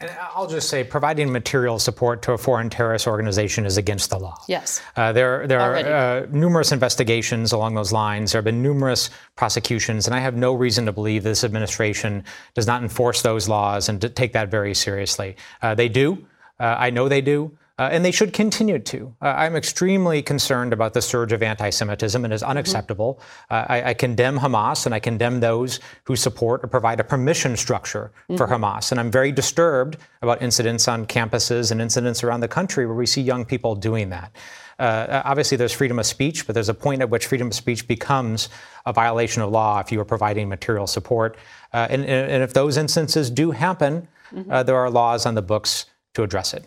And 0.00 0.10
I'll 0.34 0.46
just 0.46 0.70
say, 0.70 0.82
providing 0.82 1.30
material 1.30 1.78
support 1.78 2.22
to 2.22 2.32
a 2.32 2.38
foreign 2.38 2.70
terrorist 2.70 3.06
organization 3.06 3.66
is 3.66 3.76
against 3.76 4.08
the 4.08 4.18
law. 4.18 4.38
Yes. 4.48 4.80
Uh, 4.96 5.12
there, 5.12 5.46
there 5.46 5.60
are 5.60 5.76
uh, 5.76 6.26
numerous 6.30 6.72
investigations 6.72 7.52
along 7.52 7.74
those 7.74 7.92
lines. 7.92 8.32
There 8.32 8.38
have 8.38 8.46
been 8.46 8.62
numerous 8.62 9.10
prosecutions, 9.36 10.06
and 10.06 10.16
I 10.16 10.20
have 10.20 10.34
no 10.34 10.54
reason 10.54 10.86
to 10.86 10.92
believe 10.92 11.22
this 11.22 11.44
administration 11.44 12.24
does 12.54 12.66
not 12.66 12.82
enforce 12.82 13.20
those 13.20 13.46
laws 13.46 13.90
and 13.90 14.00
to 14.00 14.08
take 14.08 14.32
that 14.32 14.50
very 14.50 14.74
seriously. 14.74 15.36
Uh, 15.60 15.74
they 15.74 15.90
do. 15.90 16.26
Uh, 16.58 16.76
I 16.78 16.88
know 16.88 17.10
they 17.10 17.20
do 17.20 17.58
uh, 17.80 17.88
and 17.90 18.04
they 18.04 18.10
should 18.10 18.34
continue 18.34 18.78
to. 18.78 19.16
Uh, 19.22 19.28
I'm 19.28 19.56
extremely 19.56 20.20
concerned 20.20 20.74
about 20.74 20.92
the 20.92 21.00
surge 21.00 21.32
of 21.32 21.42
anti 21.42 21.70
Semitism 21.70 22.22
and 22.22 22.34
is 22.34 22.42
mm-hmm. 22.42 22.50
unacceptable. 22.50 23.14
Mm-hmm. 23.14 23.54
Uh, 23.54 23.74
I, 23.74 23.90
I, 23.90 23.94
condemn 23.94 24.38
Hamas 24.38 24.84
and 24.84 24.94
I 24.94 25.00
condemn 25.00 25.40
those 25.40 25.80
who 26.04 26.14
support 26.14 26.62
or 26.62 26.66
provide 26.66 27.00
a 27.00 27.04
permission 27.04 27.56
structure 27.56 28.12
mm-hmm. 28.24 28.36
for 28.36 28.46
Hamas. 28.46 28.90
And 28.90 29.00
I'm 29.00 29.10
very 29.10 29.32
disturbed 29.32 29.96
about 30.20 30.42
incidents 30.42 30.88
on 30.88 31.06
campuses 31.06 31.72
and 31.72 31.80
incidents 31.80 32.22
around 32.22 32.40
the 32.40 32.48
country 32.48 32.84
where 32.84 32.94
we 32.94 33.06
see 33.06 33.22
young 33.22 33.46
people 33.46 33.74
doing 33.74 34.10
that. 34.10 34.36
Uh, 34.78 35.22
obviously, 35.24 35.56
there's 35.56 35.72
freedom 35.72 35.98
of 35.98 36.04
speech, 36.04 36.46
but 36.46 36.52
there's 36.52 36.68
a 36.68 36.74
point 36.74 37.00
at 37.00 37.08
which 37.08 37.26
freedom 37.28 37.46
of 37.46 37.54
speech 37.54 37.88
becomes 37.88 38.50
a 38.84 38.92
violation 38.92 39.40
of 39.40 39.50
law 39.50 39.80
if 39.80 39.90
you 39.90 39.98
are 40.00 40.04
providing 40.04 40.50
material 40.50 40.86
support. 40.86 41.38
Uh, 41.72 41.86
and, 41.88 42.04
and, 42.04 42.42
if 42.42 42.52
those 42.52 42.76
instances 42.76 43.30
do 43.30 43.52
happen, 43.52 44.06
mm-hmm. 44.34 44.50
Uh, 44.50 44.62
there 44.62 44.76
are 44.76 44.90
laws 44.90 45.24
on 45.26 45.34
the 45.34 45.42
books 45.42 45.86
to 46.14 46.22
address 46.22 46.54
it 46.54 46.64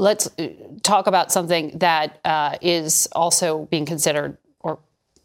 let's 0.00 0.28
uh, 0.38 0.48
talk 0.82 1.06
about 1.06 1.30
something 1.30 1.78
that 1.78 2.18
uh, 2.24 2.56
is 2.62 3.06
also 3.12 3.66
being 3.66 3.84
considered, 3.84 4.38
or 4.60 4.78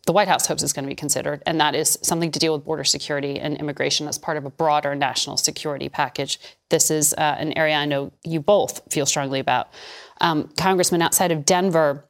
the 0.05 0.11
White 0.11 0.27
House 0.27 0.45
hopes 0.45 0.61
is 0.63 0.73
going 0.73 0.83
to 0.83 0.89
be 0.89 0.95
considered, 0.95 1.41
and 1.45 1.59
that 1.61 1.75
is 1.75 1.97
something 2.01 2.29
to 2.31 2.39
deal 2.39 2.53
with 2.53 2.65
border 2.65 2.83
security 2.83 3.39
and 3.39 3.57
immigration 3.57 4.07
as 4.07 4.17
part 4.17 4.37
of 4.37 4.45
a 4.45 4.49
broader 4.49 4.93
national 4.93 5.37
security 5.37 5.87
package. 5.87 6.39
This 6.69 6.91
is 6.91 7.13
uh, 7.13 7.35
an 7.39 7.57
area 7.57 7.75
I 7.75 7.85
know 7.85 8.11
you 8.23 8.41
both 8.41 8.81
feel 8.91 9.05
strongly 9.05 9.39
about. 9.39 9.69
Um, 10.19 10.49
Congressman, 10.57 11.01
outside 11.01 11.31
of 11.31 11.45
Denver, 11.45 12.03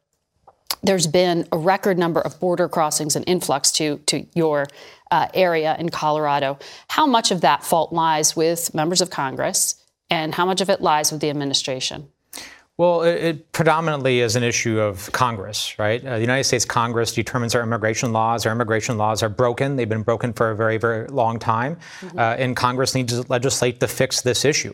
there's 0.81 1.07
been 1.07 1.47
a 1.51 1.57
record 1.57 1.99
number 1.99 2.19
of 2.19 2.39
border 2.39 2.67
crossings 2.67 3.15
and 3.15 3.23
influx 3.27 3.71
to, 3.73 3.97
to 4.07 4.25
your 4.33 4.65
uh, 5.11 5.27
area 5.35 5.75
in 5.77 5.89
Colorado. 5.89 6.57
How 6.87 7.05
much 7.05 7.29
of 7.29 7.41
that 7.41 7.63
fault 7.63 7.93
lies 7.93 8.35
with 8.35 8.73
members 8.73 9.01
of 9.01 9.11
Congress, 9.11 9.75
and 10.09 10.33
how 10.33 10.45
much 10.45 10.61
of 10.61 10.69
it 10.69 10.81
lies 10.81 11.11
with 11.11 11.21
the 11.21 11.29
administration? 11.29 12.09
Well, 12.77 13.03
it, 13.03 13.23
it, 13.23 13.51
predominantly 13.53 14.19
is 14.19 14.35
an 14.35 14.43
issue 14.43 14.81
of 14.81 15.09
Congress, 15.13 15.79
right? 15.79 16.05
Uh, 16.05 16.15
the 16.15 16.21
United 16.21 16.43
States 16.43 16.65
Congress 16.65 17.13
determines 17.13 17.55
our 17.55 17.63
immigration 17.63 18.11
laws. 18.11 18.45
Our 18.45 18.51
immigration 18.51 18.97
laws 18.97 19.23
are 19.23 19.29
broken. 19.29 19.77
They've 19.77 19.87
been 19.87 20.03
broken 20.03 20.33
for 20.33 20.51
a 20.51 20.55
very, 20.57 20.77
very 20.77 21.07
long 21.07 21.39
time. 21.39 21.77
Mm-hmm. 22.01 22.19
Uh, 22.19 22.35
and 22.37 22.53
Congress 22.53 22.93
needs 22.93 23.13
to 23.13 23.25
legislate 23.31 23.79
to 23.79 23.87
fix 23.87 24.21
this 24.21 24.43
issue. 24.43 24.73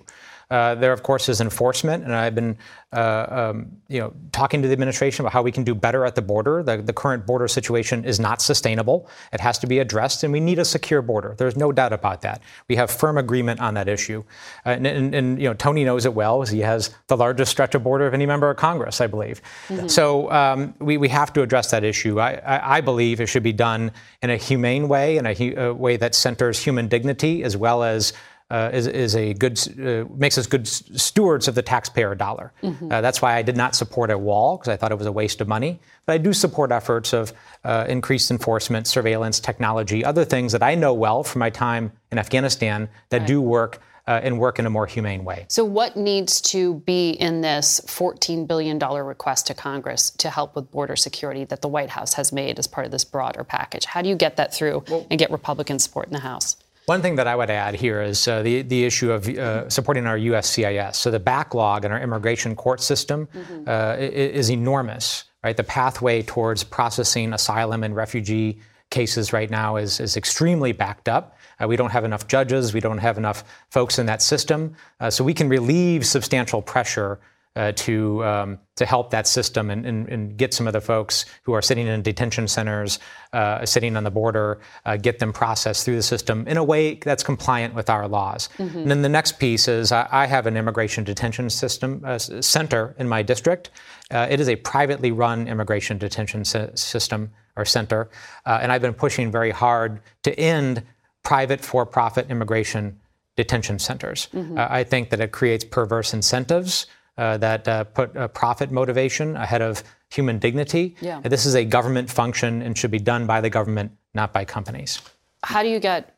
Uh, 0.51 0.75
there, 0.75 0.91
of 0.91 1.01
course, 1.01 1.29
is 1.29 1.39
enforcement, 1.39 2.03
and 2.03 2.13
I've 2.13 2.35
been, 2.35 2.57
uh, 2.91 3.25
um, 3.29 3.71
you 3.87 4.01
know, 4.01 4.13
talking 4.33 4.61
to 4.61 4.67
the 4.67 4.73
administration 4.73 5.23
about 5.23 5.31
how 5.31 5.41
we 5.41 5.51
can 5.51 5.63
do 5.63 5.73
better 5.73 6.03
at 6.03 6.13
the 6.15 6.21
border. 6.21 6.61
The, 6.61 6.75
the, 6.75 6.91
current 6.91 7.25
border 7.25 7.47
situation 7.47 8.03
is 8.03 8.19
not 8.19 8.41
sustainable. 8.41 9.09
It 9.31 9.39
has 9.39 9.57
to 9.59 9.67
be 9.67 9.79
addressed, 9.79 10.25
and 10.25 10.33
we 10.33 10.41
need 10.41 10.59
a 10.59 10.65
secure 10.65 11.01
border. 11.01 11.35
There's 11.37 11.55
no 11.55 11.71
doubt 11.71 11.93
about 11.93 12.19
that. 12.23 12.41
We 12.67 12.75
have 12.75 12.91
firm 12.91 13.17
agreement 13.17 13.61
on 13.61 13.75
that 13.75 13.87
issue, 13.87 14.25
uh, 14.65 14.71
and, 14.71 14.85
and, 14.85 15.15
and, 15.15 15.41
you 15.41 15.47
know, 15.47 15.53
Tony 15.53 15.85
knows 15.85 16.05
it 16.05 16.13
well. 16.13 16.41
as 16.41 16.49
He 16.49 16.59
has 16.59 16.93
the 17.07 17.15
largest 17.15 17.49
stretch 17.49 17.73
of 17.73 17.85
border 17.85 18.05
of 18.05 18.13
any 18.13 18.25
member 18.25 18.49
of 18.49 18.57
Congress, 18.57 18.99
I 18.99 19.07
believe. 19.07 19.41
Mm-hmm. 19.69 19.87
So 19.87 20.29
um, 20.31 20.73
we, 20.79 20.97
we 20.97 21.07
have 21.07 21.31
to 21.31 21.43
address 21.43 21.71
that 21.71 21.85
issue. 21.85 22.19
I, 22.19 22.33
I, 22.33 22.77
I, 22.77 22.81
believe 22.81 23.21
it 23.21 23.27
should 23.27 23.43
be 23.43 23.53
done 23.53 23.91
in 24.21 24.29
a 24.29 24.35
humane 24.35 24.89
way, 24.89 25.15
in 25.15 25.25
a, 25.25 25.55
a 25.55 25.73
way 25.73 25.95
that 25.95 26.13
centers 26.13 26.61
human 26.61 26.89
dignity 26.89 27.41
as 27.45 27.55
well 27.55 27.83
as 27.83 28.11
uh, 28.51 28.69
is, 28.73 28.85
is, 28.85 29.15
a 29.15 29.33
good 29.33 29.57
uh, 29.79 30.03
makes 30.15 30.37
us 30.37 30.45
good 30.45 30.67
stewards 30.67 31.47
of 31.47 31.55
the 31.55 31.61
taxpayer 31.61 32.13
dollar. 32.13 32.51
Mm-hmm. 32.61 32.91
Uh, 32.91 32.99
that's 32.99 33.21
why 33.21 33.35
I 33.35 33.41
did 33.41 33.55
not 33.55 33.75
support 33.75 34.11
a 34.11 34.17
wall 34.17 34.57
because 34.57 34.67
I 34.67 34.75
thought 34.75 34.91
it 34.91 34.97
was 34.97 35.07
a 35.07 35.11
waste 35.11 35.39
of 35.39 35.47
money. 35.47 35.79
But 36.05 36.13
I 36.13 36.17
do 36.17 36.33
support 36.33 36.71
efforts 36.71 37.13
of 37.13 37.31
uh, 37.63 37.85
increased 37.87 38.29
enforcement, 38.29 38.87
surveillance, 38.87 39.39
technology, 39.39 40.03
other 40.03 40.25
things 40.25 40.51
that 40.51 40.61
I 40.61 40.75
know 40.75 40.93
well 40.93 41.23
from 41.23 41.39
my 41.39 41.49
time 41.49 41.93
in 42.11 42.19
Afghanistan 42.19 42.89
that 43.09 43.19
right. 43.19 43.27
do 43.27 43.41
work 43.41 43.79
uh, 44.07 44.19
and 44.23 44.37
work 44.37 44.59
in 44.59 44.65
a 44.65 44.69
more 44.69 44.85
humane 44.85 45.23
way. 45.23 45.45
So, 45.47 45.63
what 45.63 45.95
needs 45.95 46.41
to 46.41 46.75
be 46.85 47.11
in 47.11 47.39
this 47.39 47.79
$14 47.85 48.47
billion 48.47 48.79
request 48.79 49.47
to 49.47 49.53
Congress 49.53 50.09
to 50.11 50.29
help 50.29 50.55
with 50.55 50.69
border 50.71 50.97
security 50.97 51.45
that 51.45 51.61
the 51.61 51.69
White 51.69 51.89
House 51.89 52.15
has 52.15 52.33
made 52.33 52.59
as 52.59 52.67
part 52.67 52.85
of 52.85 52.91
this 52.91 53.05
broader 53.05 53.45
package? 53.45 53.85
How 53.85 54.01
do 54.01 54.09
you 54.09 54.15
get 54.15 54.35
that 54.35 54.53
through 54.53 54.83
well, 54.89 55.07
and 55.09 55.17
get 55.17 55.31
Republican 55.31 55.79
support 55.79 56.07
in 56.07 56.13
the 56.13 56.19
House? 56.19 56.57
One 56.85 57.01
thing 57.01 57.15
that 57.15 57.27
I 57.27 57.35
would 57.35 57.49
add 57.49 57.75
here 57.75 58.01
is 58.01 58.27
uh, 58.27 58.41
the, 58.41 58.63
the 58.63 58.83
issue 58.85 59.11
of 59.11 59.27
uh, 59.29 59.69
supporting 59.69 60.07
our 60.07 60.17
USCIS. 60.17 60.95
So, 60.95 61.11
the 61.11 61.19
backlog 61.19 61.85
in 61.85 61.91
our 61.91 62.01
immigration 62.01 62.55
court 62.55 62.81
system 62.81 63.27
mm-hmm. 63.27 63.69
Uh, 63.69 63.95
is 63.99 64.49
enormous, 64.49 65.25
right? 65.43 65.55
The 65.55 65.63
pathway 65.63 66.23
towards 66.23 66.63
processing 66.63 67.33
asylum 67.33 67.83
and 67.83 67.95
refugee 67.95 68.59
cases 68.89 69.31
right 69.31 69.49
now 69.49 69.77
is, 69.77 69.99
is 69.99 70.17
extremely 70.17 70.71
backed 70.71 71.07
up. 71.07 71.37
Uh, 71.59 71.67
we 71.67 71.75
don't 71.75 71.91
have 71.91 72.03
enough 72.03 72.27
judges. 72.27 72.73
We 72.73 72.79
don't 72.79 72.97
have 72.97 73.17
enough 73.17 73.43
folks 73.69 73.99
in 73.99 74.05
that 74.07 74.21
system. 74.21 74.75
Uh, 74.99 75.09
so 75.09 75.23
we 75.23 75.33
can 75.33 75.49
relieve 75.49 76.05
substantial 76.05 76.61
pressure 76.61 77.19
uh, 77.55 77.71
to 77.73 78.23
um, 78.23 78.59
to 78.77 78.85
help 78.85 79.09
that 79.11 79.27
system 79.27 79.69
and, 79.69 79.85
and, 79.85 80.07
and, 80.07 80.37
get 80.37 80.53
some 80.53 80.67
of 80.67 80.73
the 80.73 80.79
folks 80.79 81.25
who 81.43 81.51
are 81.51 81.61
sitting 81.61 81.85
in 81.85 82.01
detention 82.01 82.47
centers, 82.47 82.97
uh, 83.33 83.65
sitting 83.65 83.97
on 83.97 84.03
the 84.05 84.09
border, 84.09 84.61
uh, 84.85 84.95
get 84.95 85.19
them 85.19 85.33
processed 85.33 85.83
through 85.83 85.97
the 85.97 86.01
system 86.01 86.47
in 86.47 86.55
a 86.55 86.63
way 86.63 86.95
that's 86.95 87.23
compliant 87.23 87.75
with 87.75 87.89
our 87.89 88.07
laws. 88.07 88.47
Mm-hmm. 88.57 88.79
And 88.79 88.91
then 88.91 89.01
the 89.01 89.09
next 89.09 89.33
piece 89.33 89.67
is 89.67 89.91
I, 89.91 90.07
I 90.11 90.25
have 90.25 90.47
an 90.47 90.55
immigration 90.55 91.03
detention 91.03 91.49
system 91.49 92.01
uh, 92.05 92.17
center 92.17 92.95
in 92.97 93.09
my 93.09 93.21
district. 93.21 93.69
Uh, 94.09 94.27
it 94.29 94.39
is 94.39 94.47
a 94.47 94.55
privately 94.55 95.11
run 95.11 95.47
immigration 95.47 95.97
detention 95.97 96.45
system 96.45 97.31
or 97.57 97.65
center, 97.65 98.09
uh, 98.45 98.59
and 98.61 98.71
I've 98.71 98.81
been 98.81 98.93
pushing 98.93 99.29
very 99.29 99.51
hard 99.51 99.99
to 100.23 100.39
end 100.39 100.83
private 101.23 101.59
for 101.59 101.85
profit 101.85 102.31
immigration 102.31 102.99
detention 103.35 103.77
centers. 103.77 104.29
Mm-hmm. 104.33 104.57
Uh, 104.57 104.67
I 104.69 104.83
think 104.85 105.09
that 105.09 105.19
it 105.19 105.33
creates 105.33 105.65
perverse 105.65 106.13
incentives 106.13 106.87
uh, 107.17 107.37
that 107.37 107.67
uh, 107.67 107.83
put 107.83 108.13
profit 108.33 108.71
motivation 108.71 109.35
ahead 109.35 109.61
of 109.61 109.83
human 110.09 110.39
dignity. 110.39 110.95
Yeah. 111.01 111.21
This 111.21 111.45
is 111.45 111.55
a 111.55 111.65
government 111.65 112.09
function 112.09 112.61
and 112.61 112.77
should 112.77 112.91
be 112.91 112.99
done 112.99 113.25
by 113.25 113.41
the 113.41 113.49
government, 113.49 113.91
not 114.13 114.33
by 114.33 114.45
companies. 114.45 115.01
How 115.43 115.63
do 115.63 115.69
you 115.69 115.79
get? 115.79 116.15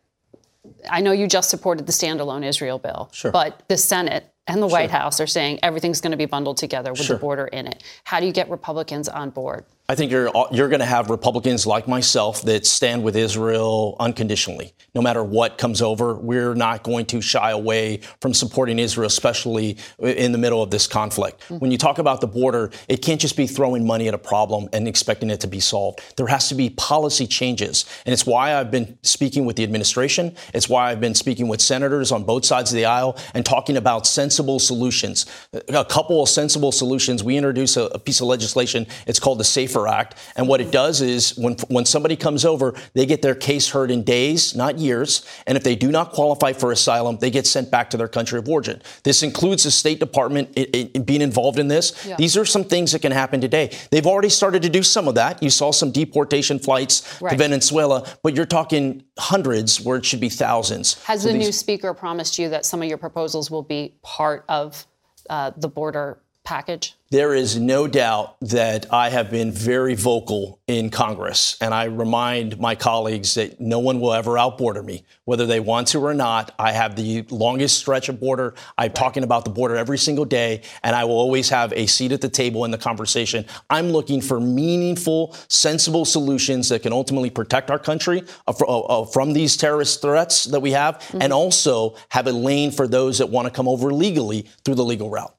I 0.89 1.01
know 1.01 1.11
you 1.11 1.27
just 1.27 1.49
supported 1.49 1.85
the 1.85 1.91
standalone 1.91 2.45
Israel 2.45 2.79
bill, 2.79 3.09
sure. 3.11 3.31
but 3.31 3.63
the 3.67 3.77
Senate 3.77 4.33
and 4.47 4.61
the 4.61 4.67
White 4.67 4.91
House 4.91 5.19
are 5.19 5.27
saying 5.27 5.59
everything's 5.63 6.01
going 6.01 6.11
to 6.11 6.17
be 6.17 6.25
bundled 6.25 6.57
together 6.57 6.91
with 6.91 7.01
sure. 7.01 7.17
the 7.17 7.21
border 7.21 7.47
in 7.47 7.67
it. 7.67 7.83
How 8.03 8.19
do 8.19 8.25
you 8.25 8.33
get 8.33 8.49
Republicans 8.49 9.07
on 9.07 9.29
board? 9.29 9.65
I 9.93 9.95
think 9.95 10.11
you're 10.11 10.31
you're 10.51 10.69
going 10.69 10.79
to 10.79 10.87
have 10.87 11.11
Republicans 11.11 11.67
like 11.67 11.87
myself 11.87 12.41
that 12.45 12.65
stand 12.65 13.03
with 13.03 13.15
Israel 13.15 13.95
unconditionally, 13.99 14.73
no 14.95 15.03
matter 15.03 15.23
what 15.23 15.59
comes 15.59 15.83
over. 15.83 16.15
We're 16.15 16.55
not 16.55 16.81
going 16.81 17.05
to 17.07 17.21
shy 17.21 17.51
away 17.51 17.99
from 18.19 18.33
supporting 18.33 18.79
Israel, 18.79 19.05
especially 19.05 19.77
in 19.99 20.31
the 20.31 20.39
middle 20.39 20.63
of 20.63 20.71
this 20.71 20.87
conflict. 20.87 21.41
Mm-hmm. 21.41 21.59
When 21.59 21.71
you 21.71 21.77
talk 21.77 21.99
about 21.99 22.21
the 22.21 22.27
border, 22.27 22.71
it 22.87 23.03
can't 23.03 23.21
just 23.21 23.37
be 23.37 23.45
throwing 23.45 23.85
money 23.85 24.07
at 24.07 24.15
a 24.15 24.17
problem 24.17 24.67
and 24.73 24.87
expecting 24.87 25.29
it 25.29 25.39
to 25.41 25.47
be 25.47 25.59
solved. 25.59 26.01
There 26.15 26.25
has 26.25 26.49
to 26.49 26.55
be 26.55 26.71
policy 26.71 27.27
changes, 27.27 27.85
and 28.07 28.13
it's 28.13 28.25
why 28.25 28.55
I've 28.55 28.71
been 28.71 28.97
speaking 29.03 29.45
with 29.45 29.57
the 29.57 29.63
administration. 29.63 30.35
It's 30.55 30.67
why 30.67 30.89
I've 30.89 31.01
been 31.01 31.13
speaking 31.13 31.47
with 31.47 31.61
senators 31.61 32.11
on 32.11 32.23
both 32.23 32.45
sides 32.45 32.71
of 32.71 32.77
the 32.77 32.85
aisle 32.85 33.15
and 33.35 33.45
talking 33.45 33.77
about 33.77 34.07
sensible 34.07 34.57
solutions. 34.57 35.27
A 35.69 35.85
couple 35.85 36.23
of 36.23 36.29
sensible 36.29 36.71
solutions. 36.71 37.23
We 37.23 37.37
introduced 37.37 37.77
a, 37.77 37.93
a 37.93 37.99
piece 37.99 38.21
of 38.21 38.27
legislation. 38.27 38.87
It's 39.05 39.19
called 39.19 39.39
the 39.39 39.43
Safe 39.43 39.75
Act. 39.87 40.17
And 40.35 40.47
what 40.47 40.61
it 40.61 40.71
does 40.71 41.01
is 41.01 41.37
when, 41.37 41.55
when 41.69 41.85
somebody 41.85 42.15
comes 42.15 42.45
over, 42.45 42.75
they 42.93 43.05
get 43.05 43.21
their 43.21 43.35
case 43.35 43.69
heard 43.69 43.91
in 43.91 44.03
days, 44.03 44.55
not 44.55 44.77
years. 44.77 45.25
And 45.47 45.57
if 45.57 45.63
they 45.63 45.75
do 45.75 45.91
not 45.91 46.11
qualify 46.11 46.53
for 46.53 46.71
asylum, 46.71 47.17
they 47.19 47.29
get 47.29 47.47
sent 47.47 47.71
back 47.71 47.89
to 47.91 47.97
their 47.97 48.07
country 48.07 48.39
of 48.39 48.47
origin. 48.47 48.81
This 49.03 49.23
includes 49.23 49.63
the 49.63 49.71
State 49.71 49.99
Department 49.99 50.49
it, 50.55 50.75
it, 50.75 51.05
being 51.05 51.21
involved 51.21 51.59
in 51.59 51.67
this. 51.67 52.05
Yeah. 52.05 52.15
These 52.17 52.37
are 52.37 52.45
some 52.45 52.63
things 52.63 52.91
that 52.91 53.01
can 53.01 53.11
happen 53.11 53.41
today. 53.41 53.75
They've 53.91 54.07
already 54.07 54.29
started 54.29 54.61
to 54.63 54.69
do 54.69 54.83
some 54.83 55.07
of 55.07 55.15
that. 55.15 55.41
You 55.41 55.49
saw 55.49 55.71
some 55.71 55.91
deportation 55.91 56.59
flights 56.59 57.21
right. 57.21 57.31
to 57.31 57.37
Venezuela, 57.37 58.07
but 58.23 58.35
you're 58.35 58.45
talking 58.45 59.03
hundreds 59.17 59.81
where 59.81 59.97
it 59.97 60.05
should 60.05 60.19
be 60.19 60.29
thousands. 60.29 61.03
Has 61.03 61.21
so 61.21 61.27
the 61.27 61.33
these- 61.33 61.45
new 61.47 61.51
speaker 61.51 61.93
promised 61.93 62.39
you 62.39 62.49
that 62.49 62.65
some 62.65 62.81
of 62.81 62.87
your 62.87 62.97
proposals 62.97 63.51
will 63.51 63.63
be 63.63 63.95
part 64.01 64.45
of 64.49 64.85
uh, 65.29 65.51
the 65.57 65.67
border 65.67 66.19
package? 66.43 66.95
There 67.13 67.35
is 67.35 67.59
no 67.59 67.85
doubt 67.85 68.37
that 68.41 68.91
I 68.91 69.11
have 69.11 69.29
been 69.29 69.51
very 69.51 69.93
vocal 69.93 70.59
in 70.65 70.89
Congress. 70.89 71.57
And 71.61 71.71
I 71.71 71.83
remind 71.83 72.59
my 72.59 72.73
colleagues 72.73 73.35
that 73.35 73.61
no 73.61 73.77
one 73.77 73.99
will 73.99 74.13
ever 74.13 74.31
outborder 74.31 74.83
me, 74.83 75.05
whether 75.25 75.45
they 75.45 75.59
want 75.59 75.89
to 75.89 75.99
or 76.03 76.15
not. 76.15 76.55
I 76.57 76.71
have 76.71 76.95
the 76.95 77.21
longest 77.29 77.77
stretch 77.77 78.09
of 78.09 78.19
border. 78.19 78.55
I'm 78.79 78.93
talking 78.93 79.21
about 79.21 79.45
the 79.45 79.51
border 79.51 79.75
every 79.75 79.99
single 79.99 80.25
day, 80.25 80.63
and 80.81 80.95
I 80.95 81.03
will 81.03 81.19
always 81.19 81.49
have 81.49 81.71
a 81.73 81.85
seat 81.85 82.13
at 82.13 82.21
the 82.21 82.29
table 82.29 82.65
in 82.65 82.71
the 82.71 82.79
conversation. 82.79 83.45
I'm 83.69 83.91
looking 83.91 84.19
for 84.19 84.39
meaningful, 84.39 85.35
sensible 85.49 86.05
solutions 86.05 86.69
that 86.69 86.81
can 86.81 86.93
ultimately 86.93 87.29
protect 87.29 87.69
our 87.69 87.77
country 87.77 88.23
uh, 88.47 88.53
uh, 88.59 88.79
uh, 88.79 89.05
from 89.05 89.33
these 89.33 89.55
terrorist 89.55 90.01
threats 90.01 90.45
that 90.45 90.61
we 90.61 90.71
have, 90.71 90.97
mm-hmm. 90.97 91.21
and 91.21 91.31
also 91.31 91.95
have 92.09 92.25
a 92.25 92.31
lane 92.31 92.71
for 92.71 92.87
those 92.87 93.19
that 93.19 93.29
want 93.29 93.45
to 93.45 93.51
come 93.51 93.67
over 93.67 93.93
legally 93.93 94.47
through 94.65 94.73
the 94.73 94.83
legal 94.83 95.11
route. 95.11 95.35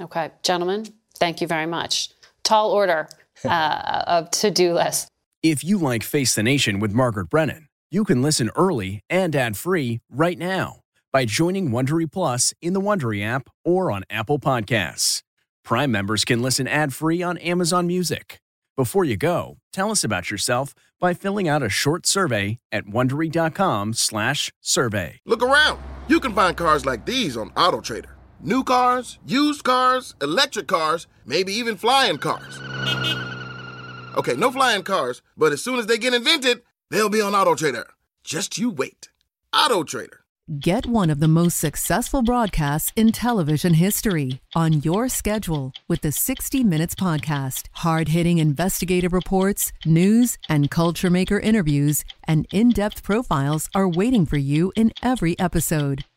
Okay, 0.00 0.32
gentlemen, 0.42 0.86
thank 1.22 1.40
you 1.40 1.46
very 1.46 1.66
much. 1.66 2.10
Tall 2.42 2.72
order 2.72 3.08
uh, 3.44 4.02
of 4.08 4.28
to 4.32 4.50
do 4.50 4.74
list. 4.74 5.06
If 5.42 5.62
you 5.62 5.78
like 5.78 6.02
Face 6.02 6.34
the 6.34 6.42
Nation 6.42 6.80
with 6.80 6.92
Margaret 6.92 7.30
Brennan, 7.30 7.68
you 7.92 8.02
can 8.04 8.22
listen 8.22 8.50
early 8.56 9.02
and 9.08 9.36
ad 9.36 9.56
free 9.56 10.00
right 10.10 10.36
now 10.36 10.80
by 11.12 11.24
joining 11.24 11.70
Wondery 11.70 12.10
Plus 12.10 12.52
in 12.60 12.72
the 12.72 12.80
Wondery 12.80 13.24
app 13.24 13.48
or 13.64 13.92
on 13.92 14.02
Apple 14.10 14.40
Podcasts. 14.40 15.22
Prime 15.64 15.92
members 15.92 16.24
can 16.24 16.42
listen 16.42 16.66
ad 16.66 16.92
free 16.92 17.22
on 17.22 17.38
Amazon 17.38 17.86
Music. 17.86 18.40
Before 18.76 19.04
you 19.04 19.16
go, 19.16 19.58
tell 19.72 19.92
us 19.92 20.02
about 20.02 20.28
yourself 20.30 20.74
by 20.98 21.14
filling 21.14 21.46
out 21.46 21.62
a 21.62 21.68
short 21.68 22.04
survey 22.06 22.58
at 22.72 22.86
wondery.com/survey. 22.86 25.20
Look 25.26 25.42
around; 25.42 25.78
you 26.08 26.18
can 26.18 26.34
find 26.34 26.56
cars 26.56 26.84
like 26.86 27.04
these 27.04 27.36
on 27.36 27.50
AutoTrader. 27.50 28.21
New 28.44 28.64
cars, 28.64 29.20
used 29.24 29.62
cars, 29.62 30.16
electric 30.20 30.66
cars, 30.66 31.06
maybe 31.24 31.52
even 31.52 31.76
flying 31.76 32.18
cars. 32.18 32.58
Okay, 34.16 34.34
no 34.34 34.50
flying 34.50 34.82
cars, 34.82 35.22
but 35.36 35.52
as 35.52 35.62
soon 35.62 35.78
as 35.78 35.86
they 35.86 35.96
get 35.96 36.12
invented, 36.12 36.62
they'll 36.90 37.08
be 37.08 37.20
on 37.20 37.34
AutoTrader. 37.34 37.84
Just 38.24 38.58
you 38.58 38.68
wait. 38.68 39.10
AutoTrader. 39.54 40.22
Get 40.58 40.86
one 40.86 41.08
of 41.08 41.20
the 41.20 41.28
most 41.28 41.56
successful 41.56 42.20
broadcasts 42.20 42.92
in 42.96 43.12
television 43.12 43.74
history 43.74 44.40
on 44.56 44.82
your 44.82 45.08
schedule 45.08 45.72
with 45.86 46.00
the 46.00 46.10
60 46.10 46.64
Minutes 46.64 46.96
Podcast. 46.96 47.68
Hard 47.74 48.08
hitting 48.08 48.38
investigative 48.38 49.12
reports, 49.12 49.72
news, 49.86 50.36
and 50.48 50.68
culture 50.68 51.10
maker 51.10 51.38
interviews, 51.38 52.04
and 52.24 52.48
in 52.52 52.70
depth 52.70 53.04
profiles 53.04 53.68
are 53.72 53.88
waiting 53.88 54.26
for 54.26 54.36
you 54.36 54.72
in 54.74 54.92
every 55.00 55.38
episode. 55.38 56.04